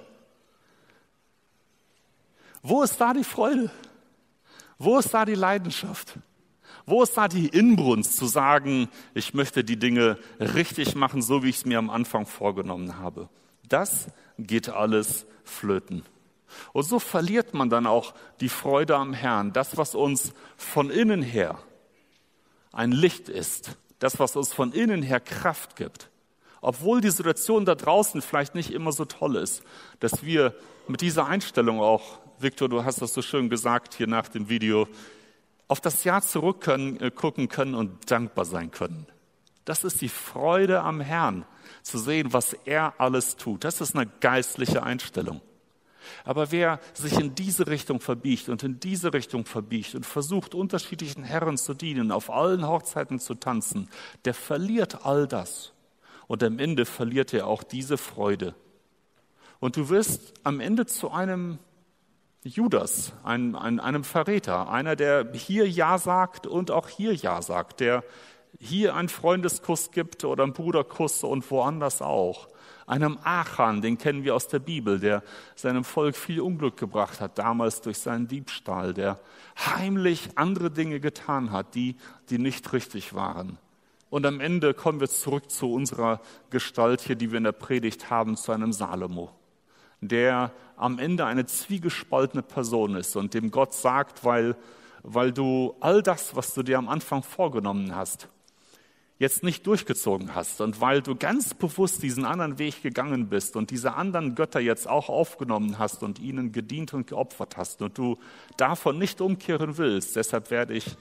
Wo 2.63 2.83
ist 2.83 3.01
da 3.01 3.13
die 3.15 3.25
Freude? 3.25 3.71
Wo 4.79 4.99
ist 4.99 5.13
da 5.15 5.25
die 5.25 5.35
Leidenschaft? 5.35 6.19
Wo 6.87 7.03
ist 7.03 7.17
da 7.17 7.29
die 7.29 7.49
Inbrunst 7.49 8.17
zu 8.17 8.27
sagen, 8.27 8.89
ich 9.15 9.35
möchte 9.35 9.65
die 9.65 9.79
Dinge 9.79 10.19
richtig 10.41 10.95
machen, 10.95 11.23
so 11.23 11.43
wie 11.43 11.49
ich 11.49 11.57
es 11.57 11.65
mir 11.65 11.79
am 11.79 11.91
Anfang 11.91 12.27
vorgenommen 12.27 12.99
habe? 12.99 13.29
Das 13.69 14.09
geht 14.39 14.69
alles 14.69 15.27
flöten. 15.45 16.03
Und 16.73 16.85
so 16.85 16.99
verliert 16.99 17.55
man 17.55 17.71
dann 17.71 17.87
auch 17.87 18.15
die 18.41 18.49
Freude 18.49 18.97
am 18.97 19.15
Herrn, 19.15 19.53
das, 19.53 19.77
was 19.77 19.95
uns 19.95 20.33
von 20.57 20.91
innen 20.91 21.23
her 21.23 21.59
ein 22.73 22.93
Licht 22.93 23.29
ist, 23.29 23.77
das, 23.99 24.19
was 24.19 24.37
uns 24.37 24.53
von 24.53 24.73
innen 24.73 25.03
her 25.03 25.21
Kraft 25.21 25.77
gibt. 25.77 26.11
Obwohl 26.61 27.01
die 27.01 27.11
Situation 27.11 27.65
da 27.65 27.75
draußen 27.75 28.23
vielleicht 28.23 28.55
nicht 28.55 28.71
immer 28.71 28.93
so 28.93 29.05
toll 29.05 29.37
ist, 29.37 29.63
dass 30.01 30.25
wir 30.25 30.55
mit 30.89 31.01
dieser 31.01 31.27
Einstellung 31.27 31.81
auch, 31.81 32.21
Viktor, 32.39 32.69
du 32.69 32.85
hast 32.85 33.03
das 33.03 33.15
so 33.15 33.23
schön 33.23 33.49
gesagt 33.49 33.95
hier 33.95 34.07
nach 34.07 34.29
dem 34.29 34.49
Video, 34.49 34.89
auf 35.69 35.81
das 35.81 36.05
Jahr 36.05 36.23
zurückgucken 36.23 37.01
äh, 37.01 37.47
können 37.47 37.75
und 37.75 38.11
dankbar 38.11 38.45
sein 38.45 38.71
können. 38.71 39.07
Das 39.65 39.85
ist 39.85 40.01
die 40.01 40.09
Freude 40.09 40.83
am 40.83 41.01
Herrn, 41.01 41.45
zu 41.83 41.99
sehen, 41.99 42.33
was 42.33 42.53
er 42.53 42.95
alles 42.99 43.37
tut. 43.37 43.65
Das 43.65 43.81
ist 43.81 43.95
eine 43.95 44.11
geistliche 44.21 44.83
Einstellung. 44.83 45.41
Aber 46.25 46.51
wer 46.51 46.81
sich 46.95 47.19
in 47.19 47.35
diese 47.35 47.67
Richtung 47.67 48.01
verbiegt 48.01 48.49
und 48.49 48.63
in 48.63 48.81
diese 48.81 49.13
Richtung 49.13 49.45
verbiegt 49.45 49.95
und 49.95 50.05
versucht, 50.05 50.55
unterschiedlichen 50.55 51.25
Herren 51.25 51.57
zu 51.57 51.75
dienen, 51.75 52.11
auf 52.11 52.31
allen 52.31 52.67
Hochzeiten 52.67 53.21
zu 53.21 53.35
tanzen, 53.35 53.89
der 54.25 54.35
verliert 54.35 55.05
all 55.05 55.27
das. 55.27 55.73
Und 56.27 56.43
am 56.43 56.59
Ende 56.59 56.87
verliert 56.87 57.33
er 57.33 57.47
auch 57.47 57.63
diese 57.63 57.99
Freude. 57.99 58.55
Und 59.61 59.77
du 59.77 59.89
wirst 59.91 60.35
am 60.45 60.61
Ende 60.61 60.87
zu 60.87 61.11
einem 61.11 61.59
Judas, 62.45 63.13
ein, 63.23 63.55
ein, 63.55 63.79
einem 63.79 64.05
Verräter, 64.05 64.69
einer, 64.69 64.97
der 64.97 65.33
hier 65.33 65.69
Ja 65.69 65.99
sagt 65.99 66.47
und 66.47 66.71
auch 66.71 66.89
hier 66.89 67.15
Ja 67.15 67.41
sagt, 67.41 67.81
der 67.81 68.03
hier 68.59 68.95
einen 68.95 69.09
Freundeskuss 69.09 69.91
gibt 69.93 70.25
oder 70.25 70.43
einen 70.43 70.53
Bruderkuss 70.53 71.25
und 71.25 71.49
woanders 71.51 72.03
auch 72.03 72.49
einem 72.87 73.19
Achan, 73.23 73.81
den 73.81 73.97
kennen 73.97 74.25
wir 74.25 74.35
aus 74.35 74.49
der 74.49 74.59
Bibel, 74.59 74.99
der 74.99 75.23
seinem 75.55 75.85
Volk 75.85 76.17
viel 76.17 76.41
Unglück 76.41 76.77
gebracht 76.77 77.21
hat, 77.21 77.39
damals 77.39 77.81
durch 77.81 77.99
seinen 77.99 78.29
Diebstahl, 78.29 78.93
der 78.93 79.21
heimlich 79.59 80.31
andere 80.37 80.71
Dinge 80.71 81.01
getan 81.01 81.53
hat, 81.53 81.75
die, 81.75 81.97
die 82.29 82.39
nicht 82.39 82.73
richtig 82.73 83.15
waren. 83.15 83.59
Und 84.11 84.27
am 84.27 84.41
Ende 84.41 84.75
kommen 84.75 85.01
wir 85.01 85.09
zurück 85.09 85.51
zu 85.51 85.73
unserer 85.73 86.21
Gestalt 86.51 87.01
hier, 87.01 87.17
die 87.17 87.31
wir 87.31 87.39
in 87.39 87.45
der 87.45 87.53
Predigt 87.53 88.11
haben, 88.11 88.37
zu 88.37 88.53
einem 88.53 88.73
Salomo, 88.73 89.31
der 90.03 90.51
am 90.77 90.99
Ende 90.99 91.25
eine 91.25 91.47
zwiegespaltene 91.47 92.43
Person 92.43 92.97
ist 92.97 93.17
und 93.17 93.35
dem 93.35 93.51
Gott 93.51 93.73
sagt, 93.73 94.25
weil, 94.25 94.57
weil 95.03 95.33
du 95.33 95.77
all 95.81 96.03
das, 96.03 96.35
was 96.35 96.55
du 96.55 96.63
dir 96.63 96.77
am 96.77 96.89
Anfang 96.89 97.23
vorgenommen 97.23 97.95
hast, 97.95 98.29
jetzt 99.23 99.45
nicht 99.45 99.65
durchgezogen 99.69 100.35
hast 100.35 100.61
und 100.61 100.81
weil 100.81 101.01
du 101.01 101.15
ganz 101.15 101.55
bewusst 101.55 102.03
diesen 102.03 102.25
anderen 102.25 102.59
Weg 102.59 102.83
gegangen 102.83 103.29
bist 103.29 103.55
und 103.55 103.71
diese 103.71 103.95
anderen 103.95 104.35
Götter 104.35 104.59
jetzt 104.59 104.89
auch 104.89 105.09
aufgenommen 105.09 105.79
hast 105.79 106.03
und 106.03 106.19
ihnen 106.19 106.51
gedient 106.51 106.93
und 106.93 107.07
geopfert 107.07 107.57
hast 107.57 107.81
und 107.83 107.97
du 107.97 108.19
davon 108.57 108.99
nicht 108.99 109.21
umkehren 109.21 109.79
willst, 109.79 110.17
deshalb 110.17 110.51
werde 110.51 110.75
ich 110.75 110.97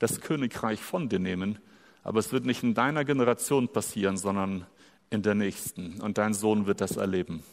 das 0.00 0.20
Königreich 0.20 0.80
von 0.80 1.08
dir 1.08 1.20
nehmen, 1.20 1.60
aber 2.02 2.18
es 2.18 2.32
wird 2.32 2.44
nicht 2.44 2.64
in 2.64 2.74
deiner 2.74 3.04
Generation 3.04 3.68
passieren, 3.68 4.16
sondern 4.16 4.66
in 5.10 5.22
der 5.22 5.36
nächsten 5.36 6.00
und 6.00 6.18
dein 6.18 6.34
Sohn 6.34 6.66
wird 6.66 6.80
das 6.80 6.96
erleben. 6.96 7.44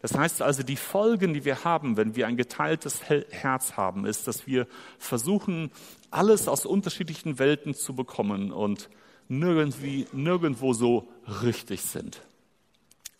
Das 0.00 0.16
heißt 0.16 0.42
also, 0.42 0.62
die 0.62 0.76
Folgen, 0.76 1.34
die 1.34 1.44
wir 1.44 1.64
haben, 1.64 1.96
wenn 1.96 2.16
wir 2.16 2.26
ein 2.26 2.36
geteiltes 2.36 3.02
Herz 3.08 3.76
haben, 3.76 4.06
ist, 4.06 4.26
dass 4.26 4.46
wir 4.46 4.66
versuchen, 4.98 5.70
alles 6.10 6.48
aus 6.48 6.66
unterschiedlichen 6.66 7.38
Welten 7.38 7.74
zu 7.74 7.94
bekommen 7.94 8.52
und 8.52 8.88
nirgendwie, 9.28 10.06
nirgendwo 10.12 10.72
so 10.72 11.08
richtig 11.42 11.82
sind. 11.82 12.22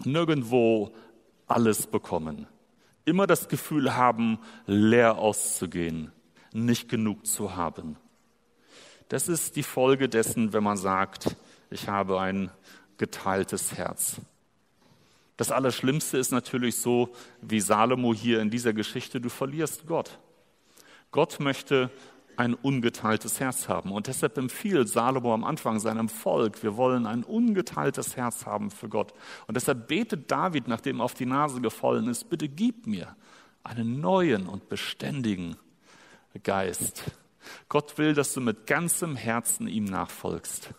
Nirgendwo 0.05 0.93
alles 1.47 1.87
bekommen. 1.87 2.47
Immer 3.05 3.27
das 3.27 3.49
Gefühl 3.49 3.97
haben, 3.97 4.39
leer 4.67 5.19
auszugehen, 5.19 6.13
nicht 6.53 6.89
genug 6.89 7.27
zu 7.27 7.57
haben. 7.57 7.97
Das 9.09 9.29
ist 9.29 9.57
die 9.57 9.63
Folge 9.63 10.09
dessen, 10.09 10.53
wenn 10.53 10.65
man 10.65 10.77
sagt, 10.77 11.37
ich 11.71 11.89
habe 11.89 12.21
ein 12.21 12.51
geteiltes 12.97 13.75
Herz. 13.77 14.21
Das 15.37 15.51
Allerschlimmste 15.51 16.17
ist 16.19 16.31
natürlich 16.31 16.77
so, 16.77 17.13
wie 17.41 17.61
Salomo 17.61 18.15
hier 18.15 18.41
in 18.41 18.51
dieser 18.51 18.73
Geschichte, 18.73 19.21
du 19.21 19.29
verlierst 19.29 19.87
Gott. 19.87 20.19
Gott 21.11 21.41
möchte 21.41 21.91
ein 22.37 22.55
ungeteiltes 22.55 23.41
Herz 23.41 23.69
haben. 23.69 23.93
Und 23.93 24.07
deshalb 24.07 24.37
empfiehlt 24.39 24.89
Salomo 24.89 25.35
am 25.35 25.45
Anfang 25.45 25.79
seinem 25.79 26.09
Volk, 26.09 26.63
wir 26.63 26.77
wollen 26.77 27.07
ein 27.07 27.25
ungeteiltes 27.25 28.17
Herz 28.17 28.47
haben 28.47 28.71
für 28.71 28.89
Gott. 28.89 29.13
Und 29.47 29.57
deshalb 29.57 29.89
betet 29.89 30.31
David, 30.31 30.69
nachdem 30.69 31.01
er 31.01 31.05
auf 31.05 31.15
die 31.15 31.27
Nase 31.27 31.61
gefallen 31.61 32.09
ist, 32.09 32.29
bitte 32.29 32.49
gib 32.49 32.87
mir 32.87 33.17
einen 33.63 34.01
neuen 34.01 34.47
und 34.47 34.69
beständigen 34.69 35.57
Geist. 36.43 37.05
Gott 37.69 37.99
will, 37.99 38.15
dass 38.15 38.35
du 38.35 38.41
mit 38.41 38.67
ganzem 38.67 39.17
Herzen 39.17 39.69
ihm 39.69 39.85
nachfolgst. 39.85 40.71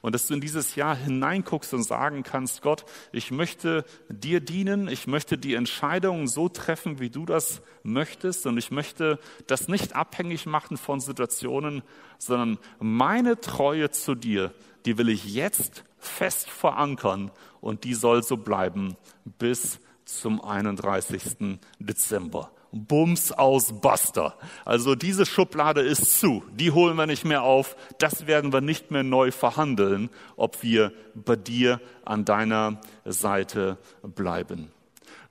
Und 0.00 0.14
dass 0.14 0.26
du 0.26 0.34
in 0.34 0.40
dieses 0.40 0.74
Jahr 0.74 0.96
hineinguckst 0.96 1.74
und 1.74 1.82
sagen 1.82 2.22
kannst, 2.22 2.62
Gott, 2.62 2.84
ich 3.12 3.30
möchte 3.30 3.84
dir 4.08 4.40
dienen, 4.40 4.88
ich 4.88 5.06
möchte 5.06 5.38
die 5.38 5.54
Entscheidungen 5.54 6.28
so 6.28 6.48
treffen, 6.48 7.00
wie 7.00 7.10
du 7.10 7.26
das 7.26 7.62
möchtest 7.82 8.46
und 8.46 8.58
ich 8.58 8.70
möchte 8.70 9.18
das 9.46 9.68
nicht 9.68 9.94
abhängig 9.96 10.46
machen 10.46 10.76
von 10.76 11.00
Situationen, 11.00 11.82
sondern 12.18 12.58
meine 12.78 13.40
Treue 13.40 13.90
zu 13.90 14.14
dir, 14.14 14.52
die 14.84 14.98
will 14.98 15.08
ich 15.08 15.24
jetzt 15.24 15.84
fest 15.98 16.48
verankern 16.48 17.30
und 17.60 17.84
die 17.84 17.94
soll 17.94 18.22
so 18.22 18.36
bleiben 18.36 18.96
bis 19.24 19.80
zum 20.04 20.42
31. 20.42 21.58
Dezember. 21.78 22.50
Bums 22.72 23.32
aus 23.32 23.80
Basta. 23.80 24.34
Also 24.64 24.94
diese 24.94 25.26
Schublade 25.26 25.80
ist 25.80 26.20
zu, 26.20 26.44
die 26.52 26.70
holen 26.70 26.96
wir 26.96 27.06
nicht 27.06 27.24
mehr 27.24 27.42
auf, 27.42 27.76
das 27.98 28.26
werden 28.26 28.52
wir 28.52 28.60
nicht 28.60 28.90
mehr 28.90 29.02
neu 29.02 29.32
verhandeln, 29.32 30.10
ob 30.36 30.62
wir 30.62 30.92
bei 31.14 31.36
dir 31.36 31.80
an 32.04 32.24
deiner 32.24 32.80
Seite 33.04 33.78
bleiben. 34.02 34.70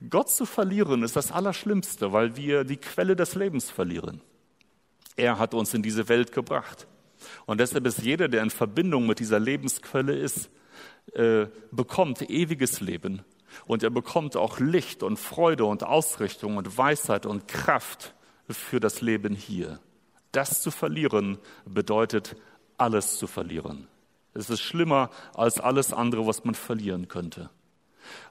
Gott 0.10 0.30
zu 0.30 0.46
verlieren 0.46 1.04
ist 1.04 1.16
das 1.16 1.32
Allerschlimmste, 1.32 2.14
weil 2.14 2.36
wir 2.36 2.64
die 2.64 2.78
Quelle 2.78 3.16
des 3.16 3.36
Lebens 3.36 3.70
verlieren. 3.70 4.22
Er 5.16 5.40
hat 5.40 5.54
uns 5.54 5.74
in 5.74 5.82
diese 5.82 6.08
Welt 6.08 6.32
gebracht. 6.32 6.88
Und 7.46 7.60
deshalb 7.60 7.86
ist 7.86 8.02
jeder, 8.02 8.30
der 8.30 8.44
in 8.44 8.50
Verbindung 8.50 9.08
mit 9.08 9.20
dieser 9.20 9.40
Lebensquelle 9.40 10.14
ist, 10.14 10.50
äh, 11.14 11.48
bekommt 11.72 12.30
ewiges 12.30 12.80
Leben 12.80 13.24
und 13.66 13.84
er 13.84 13.90
bekommt 13.90 14.36
auch 14.36 14.60
Licht 14.60 15.04
und 15.04 15.18
Freude 15.18 15.66
und 15.66 15.84
Ausrichtung 15.84 16.58
und 16.58 16.78
Weisheit 16.78 17.26
und 17.26 17.48
Kraft 17.48 18.14
für 18.50 18.80
das 18.80 19.02
Leben 19.02 19.34
hier. 19.34 19.80
Das 20.32 20.62
zu 20.62 20.72
verlieren 20.72 21.38
bedeutet, 21.66 22.36
alles 22.78 23.18
zu 23.18 23.28
verlieren. 23.28 23.88
Es 24.34 24.50
ist 24.50 24.62
schlimmer 24.62 25.10
als 25.34 25.60
alles 25.60 25.92
andere, 25.92 26.26
was 26.28 26.44
man 26.46 26.56
verlieren 26.56 27.08
könnte. 27.08 27.50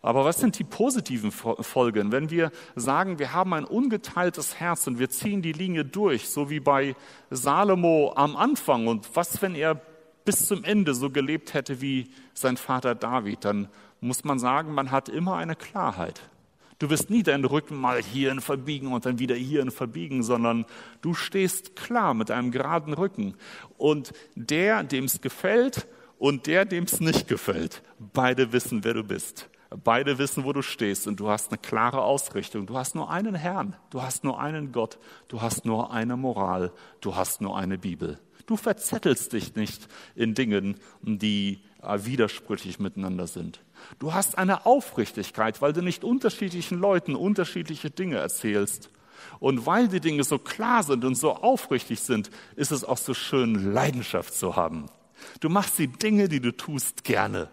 Aber 0.02 0.24
was 0.24 0.38
sind 0.38 0.58
die 0.58 0.64
positiven 0.64 1.30
Folgen, 1.30 2.12
wenn 2.12 2.30
wir 2.30 2.50
sagen, 2.74 3.18
wir 3.18 3.32
haben 3.32 3.52
ein 3.54 3.64
ungeteiltes 3.64 4.58
Herz 4.58 4.86
und 4.86 4.98
wir 4.98 5.10
ziehen 5.10 5.42
die 5.42 5.52
Linie 5.52 5.84
durch, 5.84 6.28
so 6.28 6.50
wie 6.50 6.60
bei 6.60 6.96
Salomo 7.30 8.12
am 8.16 8.36
Anfang? 8.36 8.86
Und 8.86 9.08
was, 9.14 9.42
wenn 9.42 9.54
er 9.54 9.80
bis 10.24 10.46
zum 10.46 10.64
Ende 10.64 10.94
so 10.94 11.10
gelebt 11.10 11.54
hätte 11.54 11.80
wie 11.80 12.10
sein 12.34 12.56
Vater 12.56 12.94
David? 12.94 13.44
Dann 13.44 13.68
muss 14.00 14.24
man 14.24 14.38
sagen, 14.38 14.74
man 14.74 14.90
hat 14.90 15.08
immer 15.08 15.36
eine 15.36 15.56
Klarheit. 15.56 16.20
Du 16.78 16.90
wirst 16.90 17.10
nie 17.10 17.24
deinen 17.24 17.44
Rücken 17.44 17.76
mal 17.76 18.00
hierhin 18.00 18.40
verbiegen 18.40 18.92
und 18.92 19.04
dann 19.04 19.18
wieder 19.18 19.34
hierhin 19.34 19.72
verbiegen, 19.72 20.22
sondern 20.22 20.64
du 21.00 21.12
stehst 21.12 21.74
klar 21.74 22.14
mit 22.14 22.30
einem 22.30 22.52
geraden 22.52 22.94
Rücken. 22.94 23.34
Und 23.76 24.12
der, 24.36 24.84
dem 24.84 25.04
es 25.04 25.20
gefällt 25.20 25.88
und 26.18 26.46
der, 26.46 26.64
dem 26.64 26.84
es 26.84 27.00
nicht 27.00 27.26
gefällt, 27.26 27.82
beide 27.98 28.52
wissen, 28.52 28.84
wer 28.84 28.94
du 28.94 29.02
bist. 29.02 29.48
Beide 29.70 30.18
wissen, 30.18 30.44
wo 30.44 30.52
du 30.52 30.62
stehst 30.62 31.06
und 31.08 31.20
du 31.20 31.28
hast 31.28 31.50
eine 31.50 31.58
klare 31.58 32.00
Ausrichtung. 32.02 32.66
Du 32.66 32.78
hast 32.78 32.94
nur 32.94 33.10
einen 33.10 33.34
Herrn, 33.34 33.76
du 33.90 34.00
hast 34.00 34.24
nur 34.24 34.40
einen 34.40 34.72
Gott, 34.72 34.98
du 35.26 35.42
hast 35.42 35.66
nur 35.66 35.92
eine 35.92 36.16
Moral, 36.16 36.72
du 37.00 37.16
hast 37.16 37.40
nur 37.40 37.58
eine 37.58 37.76
Bibel. 37.76 38.18
Du 38.46 38.56
verzettelst 38.56 39.32
dich 39.34 39.56
nicht 39.56 39.88
in 40.14 40.34
Dingen, 40.34 40.76
die 41.02 41.60
widersprüchlich 41.82 42.78
miteinander 42.78 43.26
sind. 43.26 43.60
Du 43.98 44.12
hast 44.12 44.38
eine 44.38 44.66
Aufrichtigkeit, 44.66 45.62
weil 45.62 45.72
du 45.72 45.82
nicht 45.82 46.04
unterschiedlichen 46.04 46.78
Leuten 46.78 47.14
unterschiedliche 47.14 47.90
Dinge 47.90 48.16
erzählst. 48.16 48.90
Und 49.40 49.66
weil 49.66 49.88
die 49.88 50.00
Dinge 50.00 50.24
so 50.24 50.38
klar 50.38 50.82
sind 50.82 51.04
und 51.04 51.14
so 51.14 51.34
aufrichtig 51.34 52.00
sind, 52.00 52.30
ist 52.56 52.72
es 52.72 52.84
auch 52.84 52.98
so 52.98 53.14
schön, 53.14 53.72
Leidenschaft 53.72 54.34
zu 54.34 54.56
haben. 54.56 54.86
Du 55.40 55.48
machst 55.48 55.78
die 55.78 55.88
Dinge, 55.88 56.28
die 56.28 56.40
du 56.40 56.56
tust, 56.56 57.04
gerne. 57.04 57.48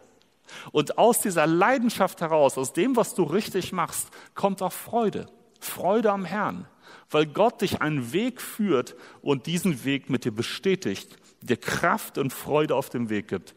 Und 0.72 0.98
aus 0.98 1.22
dieser 1.22 1.48
Leidenschaft 1.48 2.22
heraus, 2.22 2.58
aus 2.58 2.74
dem, 2.74 2.96
was 2.96 3.16
du 3.16 3.24
richtig 3.24 3.74
machst, 3.74 4.10
kommt 4.36 4.62
auch 4.62 4.74
Freude. 4.74 5.28
Freude 5.60 6.12
am 6.12 6.26
Herrn. 6.26 6.68
Weil 7.10 7.26
Gott 7.26 7.62
dich 7.62 7.82
einen 7.82 8.14
Weg 8.14 8.42
führt 8.42 8.96
und 9.22 9.48
diesen 9.48 9.84
Weg 9.86 10.10
mit 10.10 10.26
dir 10.26 10.32
bestätigt, 10.32 11.18
dir 11.42 11.58
Kraft 11.58 12.18
und 12.18 12.32
Freude 12.32 12.76
auf 12.76 12.90
dem 12.90 13.10
Weg 13.10 13.28
gibt, 13.28 13.56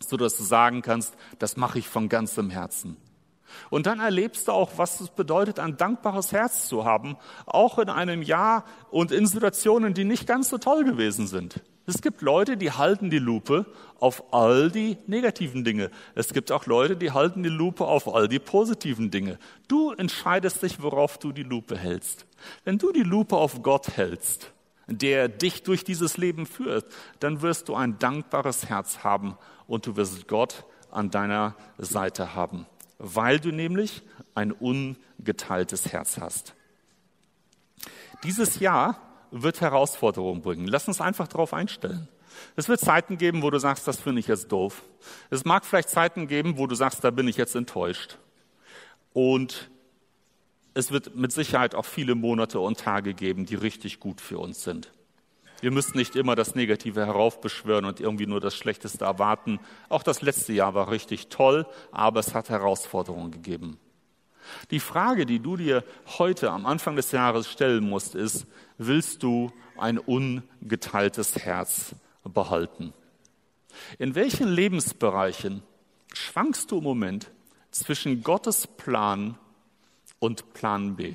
so 0.00 0.16
dass 0.16 0.36
du 0.36 0.44
sagen 0.44 0.82
kannst, 0.82 1.14
das 1.38 1.56
mache 1.56 1.78
ich 1.78 1.88
von 1.88 2.08
ganzem 2.08 2.50
Herzen. 2.50 2.96
Und 3.70 3.86
dann 3.86 4.00
erlebst 4.00 4.48
du 4.48 4.52
auch, 4.52 4.72
was 4.76 5.00
es 5.00 5.08
bedeutet, 5.08 5.58
ein 5.58 5.76
dankbares 5.76 6.32
Herz 6.32 6.68
zu 6.68 6.84
haben, 6.84 7.16
auch 7.46 7.78
in 7.78 7.88
einem 7.88 8.22
Jahr 8.22 8.64
und 8.90 9.12
in 9.12 9.26
Situationen, 9.26 9.94
die 9.94 10.04
nicht 10.04 10.26
ganz 10.26 10.50
so 10.50 10.58
toll 10.58 10.84
gewesen 10.84 11.26
sind. 11.26 11.62
Es 11.88 12.02
gibt 12.02 12.20
Leute, 12.20 12.56
die 12.56 12.72
halten 12.72 13.10
die 13.10 13.20
Lupe 13.20 13.64
auf 14.00 14.34
all 14.34 14.72
die 14.72 14.98
negativen 15.06 15.62
Dinge. 15.62 15.90
Es 16.16 16.32
gibt 16.32 16.50
auch 16.50 16.66
Leute, 16.66 16.96
die 16.96 17.12
halten 17.12 17.44
die 17.44 17.48
Lupe 17.48 17.84
auf 17.84 18.12
all 18.12 18.26
die 18.26 18.40
positiven 18.40 19.12
Dinge. 19.12 19.38
Du 19.68 19.92
entscheidest 19.92 20.62
dich, 20.62 20.82
worauf 20.82 21.18
du 21.18 21.30
die 21.30 21.44
Lupe 21.44 21.78
hältst. 21.78 22.26
Wenn 22.64 22.78
du 22.78 22.90
die 22.90 23.04
Lupe 23.04 23.36
auf 23.36 23.62
Gott 23.62 23.96
hältst, 23.96 24.52
der 24.88 25.28
dich 25.28 25.62
durch 25.62 25.84
dieses 25.84 26.16
Leben 26.16 26.46
führt, 26.46 26.86
dann 27.20 27.40
wirst 27.40 27.68
du 27.68 27.76
ein 27.76 27.98
dankbares 27.98 28.68
Herz 28.68 29.04
haben 29.04 29.36
und 29.66 29.86
du 29.86 29.96
wirst 29.96 30.28
Gott 30.28 30.64
an 30.90 31.10
deiner 31.10 31.54
Seite 31.78 32.34
haben, 32.34 32.66
weil 32.98 33.40
du 33.40 33.50
nämlich 33.50 34.02
ein 34.34 34.52
ungeteiltes 34.52 35.92
Herz 35.92 36.18
hast. 36.18 36.54
Dieses 38.24 38.60
Jahr 38.60 39.00
wird 39.30 39.60
Herausforderungen 39.60 40.42
bringen. 40.42 40.66
Lass 40.66 40.88
uns 40.88 41.00
einfach 41.00 41.28
darauf 41.28 41.52
einstellen. 41.52 42.08
Es 42.54 42.68
wird 42.68 42.80
Zeiten 42.80 43.18
geben, 43.18 43.42
wo 43.42 43.50
du 43.50 43.58
sagst, 43.58 43.86
das 43.88 44.00
finde 44.00 44.20
ich 44.20 44.26
jetzt 44.26 44.52
doof. 44.52 44.82
Es 45.30 45.44
mag 45.44 45.64
vielleicht 45.64 45.88
Zeiten 45.88 46.28
geben, 46.28 46.58
wo 46.58 46.66
du 46.66 46.74
sagst, 46.74 47.02
da 47.04 47.10
bin 47.10 47.28
ich 47.28 47.36
jetzt 47.36 47.54
enttäuscht. 47.54 48.18
Und 49.12 49.70
es 50.74 50.90
wird 50.90 51.16
mit 51.16 51.32
Sicherheit 51.32 51.74
auch 51.74 51.86
viele 51.86 52.14
Monate 52.14 52.60
und 52.60 52.78
Tage 52.78 53.14
geben, 53.14 53.46
die 53.46 53.54
richtig 53.54 54.00
gut 54.00 54.20
für 54.20 54.38
uns 54.38 54.62
sind. 54.62 54.92
Wir 55.60 55.70
müssen 55.70 55.96
nicht 55.96 56.16
immer 56.16 56.34
das 56.34 56.54
Negative 56.54 57.06
heraufbeschwören 57.06 57.84
und 57.84 58.00
irgendwie 58.00 58.26
nur 58.26 58.40
das 58.40 58.54
Schlechteste 58.54 59.04
erwarten. 59.04 59.58
Auch 59.88 60.02
das 60.02 60.22
letzte 60.22 60.52
Jahr 60.52 60.74
war 60.74 60.90
richtig 60.90 61.28
toll, 61.28 61.66
aber 61.90 62.20
es 62.20 62.34
hat 62.34 62.50
Herausforderungen 62.50 63.30
gegeben. 63.30 63.78
Die 64.70 64.80
Frage, 64.80 65.26
die 65.26 65.40
du 65.40 65.56
dir 65.56 65.82
heute 66.18 66.50
am 66.50 66.66
Anfang 66.66 66.96
des 66.96 67.10
Jahres 67.12 67.50
stellen 67.50 67.88
musst, 67.88 68.14
ist, 68.14 68.46
willst 68.78 69.22
du 69.22 69.50
ein 69.76 69.98
ungeteiltes 69.98 71.36
Herz 71.36 71.94
behalten? 72.22 72.92
In 73.98 74.14
welchen 74.14 74.48
Lebensbereichen 74.48 75.62
schwankst 76.12 76.70
du 76.70 76.78
im 76.78 76.84
Moment 76.84 77.30
zwischen 77.70 78.22
Gottes 78.22 78.66
Plan 78.66 79.36
und 80.18 80.52
Plan 80.54 80.96
B? 80.96 81.14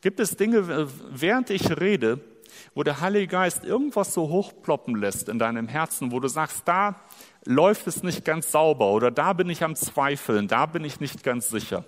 Gibt 0.00 0.20
es 0.20 0.36
Dinge, 0.36 0.88
während 1.10 1.50
ich 1.50 1.80
rede, 1.80 2.20
wo 2.74 2.82
der 2.82 3.00
Heilige 3.00 3.28
Geist 3.28 3.64
irgendwas 3.64 4.14
so 4.14 4.28
hochploppen 4.28 4.96
lässt 4.96 5.28
in 5.28 5.38
deinem 5.38 5.68
Herzen, 5.68 6.12
wo 6.12 6.20
du 6.20 6.28
sagst, 6.28 6.62
da 6.66 6.96
läuft 7.44 7.86
es 7.86 8.02
nicht 8.02 8.24
ganz 8.24 8.50
sauber 8.50 8.92
oder 8.92 9.10
da 9.10 9.32
bin 9.32 9.50
ich 9.50 9.62
am 9.62 9.74
Zweifeln, 9.74 10.48
da 10.48 10.66
bin 10.66 10.84
ich 10.84 11.00
nicht 11.00 11.22
ganz 11.22 11.48
sicher. 11.48 11.84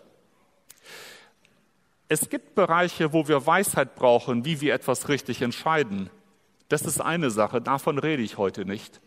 Es 2.08 2.28
gibt 2.28 2.54
Bereiche, 2.54 3.12
wo 3.12 3.28
wir 3.28 3.46
Weisheit 3.46 3.94
brauchen, 3.94 4.44
wie 4.44 4.60
wir 4.60 4.74
etwas 4.74 5.08
richtig 5.08 5.40
entscheiden. 5.40 6.10
Das 6.68 6.82
ist 6.82 7.00
eine 7.00 7.30
Sache, 7.30 7.60
davon 7.60 7.98
rede 7.98 8.22
ich 8.22 8.36
heute 8.36 8.64
nicht. 8.64 9.00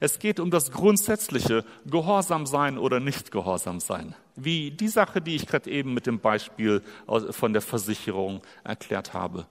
Es 0.00 0.18
geht 0.18 0.40
um 0.40 0.50
das 0.50 0.70
grundsätzliche 0.70 1.64
Gehorsam 1.84 2.46
sein 2.46 2.78
oder 2.78 3.00
nicht 3.00 3.30
Gehorsam 3.30 3.80
sein. 3.80 4.14
Wie 4.34 4.70
die 4.70 4.88
Sache, 4.88 5.20
die 5.20 5.36
ich 5.36 5.46
gerade 5.46 5.70
eben 5.70 5.94
mit 5.94 6.06
dem 6.06 6.20
Beispiel 6.20 6.82
von 7.30 7.52
der 7.52 7.62
Versicherung 7.62 8.40
erklärt 8.64 9.14
habe. 9.14 9.46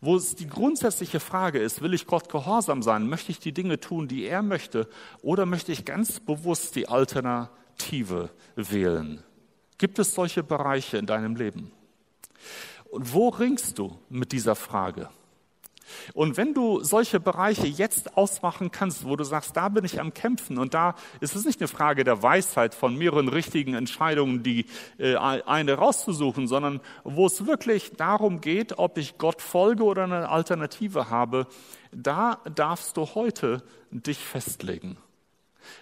Wo 0.00 0.16
es 0.16 0.34
die 0.34 0.46
grundsätzliche 0.46 1.20
Frage 1.20 1.58
ist, 1.58 1.82
will 1.82 1.94
ich 1.94 2.06
Gott 2.06 2.28
gehorsam 2.28 2.82
sein? 2.82 3.08
Möchte 3.08 3.30
ich 3.32 3.38
die 3.38 3.52
Dinge 3.52 3.80
tun, 3.80 4.08
die 4.08 4.24
er 4.24 4.42
möchte? 4.42 4.88
Oder 5.22 5.46
möchte 5.46 5.72
ich 5.72 5.84
ganz 5.84 6.20
bewusst 6.20 6.76
die 6.76 6.88
Alternative 6.88 8.30
wählen? 8.56 9.22
Gibt 9.78 9.98
es 9.98 10.14
solche 10.14 10.42
Bereiche 10.42 10.98
in 10.98 11.06
deinem 11.06 11.36
Leben? 11.36 11.72
Und 12.90 13.12
wo 13.12 13.28
ringst 13.28 13.78
du 13.78 13.98
mit 14.08 14.32
dieser 14.32 14.54
Frage? 14.54 15.10
Und 16.14 16.36
wenn 16.36 16.54
du 16.54 16.82
solche 16.82 17.20
Bereiche 17.20 17.66
jetzt 17.66 18.16
ausmachen 18.16 18.70
kannst, 18.70 19.04
wo 19.04 19.16
du 19.16 19.24
sagst, 19.24 19.56
da 19.56 19.68
bin 19.68 19.84
ich 19.84 20.00
am 20.00 20.14
Kämpfen 20.14 20.58
und 20.58 20.74
da 20.74 20.94
ist 21.20 21.34
es 21.34 21.44
nicht 21.44 21.60
eine 21.60 21.68
Frage 21.68 22.04
der 22.04 22.22
Weisheit 22.22 22.74
von 22.74 22.96
mehreren 22.96 23.28
richtigen 23.28 23.74
Entscheidungen, 23.74 24.42
die 24.42 24.66
äh, 24.98 25.16
eine 25.16 25.74
rauszusuchen, 25.74 26.46
sondern 26.46 26.80
wo 27.04 27.26
es 27.26 27.46
wirklich 27.46 27.92
darum 27.96 28.40
geht, 28.40 28.78
ob 28.78 28.98
ich 28.98 29.18
Gott 29.18 29.42
folge 29.42 29.84
oder 29.84 30.04
eine 30.04 30.28
Alternative 30.28 31.10
habe, 31.10 31.46
da 31.92 32.40
darfst 32.54 32.96
du 32.96 33.06
heute 33.14 33.62
dich 33.90 34.18
festlegen. 34.18 34.98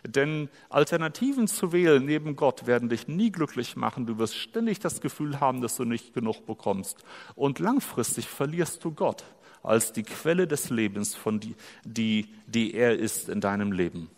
Denn 0.04 0.48
Alternativen 0.68 1.46
zu 1.46 1.72
wählen 1.72 2.04
neben 2.04 2.36
Gott 2.36 2.66
werden 2.66 2.88
dich 2.88 3.08
nie 3.08 3.30
glücklich 3.30 3.76
machen. 3.76 4.06
Du 4.06 4.18
wirst 4.18 4.36
ständig 4.36 4.80
das 4.80 5.00
Gefühl 5.00 5.40
haben, 5.40 5.60
dass 5.60 5.76
du 5.76 5.84
nicht 5.84 6.14
genug 6.14 6.46
bekommst. 6.46 7.04
Und 7.34 7.58
langfristig 7.58 8.28
verlierst 8.28 8.84
du 8.84 8.92
Gott 8.92 9.24
als 9.62 9.92
die 9.92 10.02
Quelle 10.02 10.46
des 10.46 10.70
Lebens, 10.70 11.14
von 11.14 11.40
die, 11.40 11.56
die, 11.84 12.34
die 12.46 12.74
er 12.74 12.96
ist 12.96 13.28
in 13.28 13.40
deinem 13.40 13.72
Leben. 13.72 14.10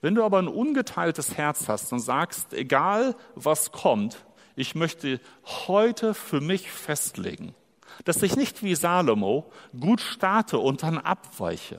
Wenn 0.00 0.14
du 0.14 0.24
aber 0.24 0.38
ein 0.38 0.48
ungeteiltes 0.48 1.36
Herz 1.36 1.68
hast 1.68 1.92
und 1.92 2.00
sagst, 2.00 2.52
egal 2.52 3.14
was 3.34 3.72
kommt, 3.72 4.24
ich 4.56 4.74
möchte 4.74 5.20
heute 5.68 6.14
für 6.14 6.40
mich 6.40 6.70
festlegen, 6.70 7.54
dass 8.04 8.22
ich 8.22 8.36
nicht 8.36 8.62
wie 8.62 8.74
Salomo 8.74 9.50
gut 9.78 10.00
starte 10.00 10.58
und 10.58 10.82
dann 10.82 10.98
abweiche, 10.98 11.78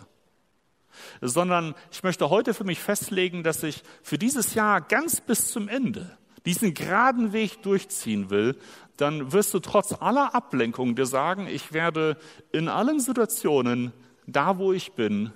sondern 1.22 1.76
ich 1.92 2.04
möchte 2.04 2.30
heute 2.30 2.54
für 2.54 2.64
mich 2.64 2.80
festlegen, 2.80 3.44
dass 3.44 3.64
ich 3.64 3.84
für 4.04 4.18
dieses 4.18 4.54
Jahr 4.54 4.82
ganz 4.82 5.22
bis 5.22 5.52
zum 5.52 5.68
Ende 5.68 6.18
diesen 6.46 6.74
geraden 6.74 7.34
Weg 7.34 7.62
durchziehen 7.62 8.30
will, 8.30 8.58
dann 9.02 9.34
wirst 9.34 9.54
du 9.54 9.60
trotz 9.60 9.94
aller 9.94 10.36
Ablenkung 10.36 10.96
dir 10.96 11.08
sagen, 11.08 11.48
ich 11.48 11.74
werde 11.74 12.18
in 12.52 12.68
allen 12.68 13.00
Situationen, 13.00 13.92
da 14.28 14.60
wo 14.60 14.74
ich 14.74 14.94
bin, 14.94 15.32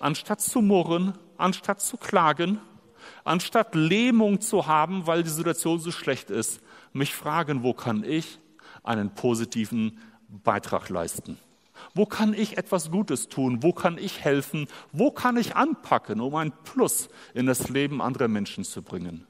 anstatt 0.00 0.40
zu 0.40 0.62
murren, 0.62 1.12
anstatt 1.36 1.82
zu 1.82 1.98
klagen, 1.98 2.60
anstatt 3.24 3.74
Lähmung 3.74 4.40
zu 4.40 4.66
haben, 4.66 5.06
weil 5.06 5.22
die 5.22 5.28
Situation 5.28 5.78
so 5.78 5.90
schlecht 5.90 6.30
ist, 6.30 6.60
mich 6.94 7.14
fragen, 7.14 7.62
wo 7.62 7.74
kann 7.74 8.04
ich 8.04 8.38
einen 8.82 9.14
positiven 9.14 9.98
Beitrag 10.28 10.88
leisten? 10.88 11.38
Wo 11.94 12.06
kann 12.06 12.32
ich 12.32 12.56
etwas 12.56 12.90
Gutes 12.90 13.28
tun? 13.28 13.62
Wo 13.62 13.72
kann 13.72 13.98
ich 13.98 14.24
helfen? 14.24 14.66
Wo 14.92 15.10
kann 15.10 15.36
ich 15.36 15.56
anpacken, 15.56 16.20
um 16.20 16.34
ein 16.36 16.52
Plus 16.64 17.08
in 17.34 17.44
das 17.46 17.68
Leben 17.68 18.00
anderer 18.00 18.28
Menschen 18.28 18.64
zu 18.64 18.80
bringen? 18.80 19.26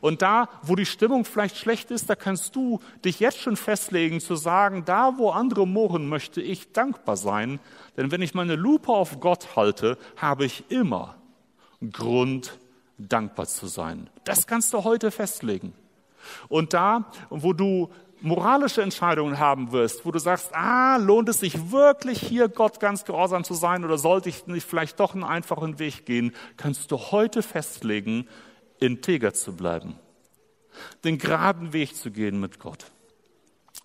Und 0.00 0.22
da, 0.22 0.48
wo 0.62 0.76
die 0.76 0.86
Stimmung 0.86 1.24
vielleicht 1.24 1.56
schlecht 1.56 1.90
ist, 1.90 2.08
da 2.08 2.14
kannst 2.14 2.56
du 2.56 2.80
dich 3.04 3.20
jetzt 3.20 3.38
schon 3.38 3.56
festlegen 3.56 4.20
zu 4.20 4.36
sagen, 4.36 4.84
da, 4.84 5.18
wo 5.18 5.30
andere 5.30 5.66
murren, 5.66 6.08
möchte 6.08 6.40
ich 6.40 6.72
dankbar 6.72 7.16
sein. 7.16 7.60
Denn 7.96 8.10
wenn 8.10 8.22
ich 8.22 8.34
meine 8.34 8.56
Lupe 8.56 8.92
auf 8.92 9.20
Gott 9.20 9.56
halte, 9.56 9.98
habe 10.16 10.44
ich 10.44 10.70
immer 10.70 11.16
Grund, 11.90 12.58
dankbar 12.98 13.46
zu 13.46 13.66
sein. 13.66 14.08
Das 14.24 14.46
kannst 14.46 14.72
du 14.72 14.84
heute 14.84 15.10
festlegen. 15.10 15.72
Und 16.48 16.72
da, 16.72 17.06
wo 17.30 17.52
du 17.52 17.90
moralische 18.20 18.82
Entscheidungen 18.82 19.38
haben 19.38 19.72
wirst, 19.72 20.06
wo 20.06 20.12
du 20.12 20.18
sagst, 20.18 20.54
ah, 20.54 20.96
lohnt 20.96 21.28
es 21.28 21.40
sich 21.40 21.72
wirklich 21.72 22.20
hier 22.20 22.48
Gott 22.48 22.78
ganz 22.78 23.04
gehorsam 23.04 23.42
zu 23.42 23.54
sein 23.54 23.84
oder 23.84 23.98
sollte 23.98 24.28
ich 24.28 24.46
nicht 24.46 24.66
vielleicht 24.66 25.00
doch 25.00 25.14
einen 25.14 25.24
einfachen 25.24 25.78
Weg 25.78 26.06
gehen, 26.06 26.32
kannst 26.56 26.90
du 26.92 26.96
heute 26.96 27.42
festlegen, 27.42 28.28
integer 28.82 29.32
zu 29.32 29.54
bleiben, 29.54 29.94
den 31.04 31.18
geraden 31.18 31.72
Weg 31.72 31.96
zu 31.96 32.10
gehen 32.10 32.40
mit 32.40 32.58
Gott. 32.58 32.86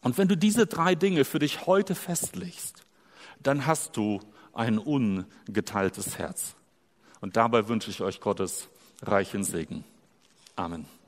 Und 0.02 0.18
wenn 0.18 0.28
du 0.28 0.36
diese 0.36 0.66
drei 0.66 0.96
Dinge 0.96 1.26
für 1.26 1.40
dich 1.40 1.66
heute 1.66 1.96
festlegst, 1.96 2.86
dann 3.42 3.66
hast 3.66 3.96
du 3.98 4.20
ein 4.54 4.80
ungeteiltes 4.80 6.18
Herz. 6.18 6.56
Und 7.22 7.38
dabei 7.38 7.68
wünsche 7.68 7.92
ich 7.92 8.02
euch 8.02 8.20
Gottes 8.20 8.68
reichen 9.02 9.44
Segen. 9.44 9.84
Amen. 10.56 10.86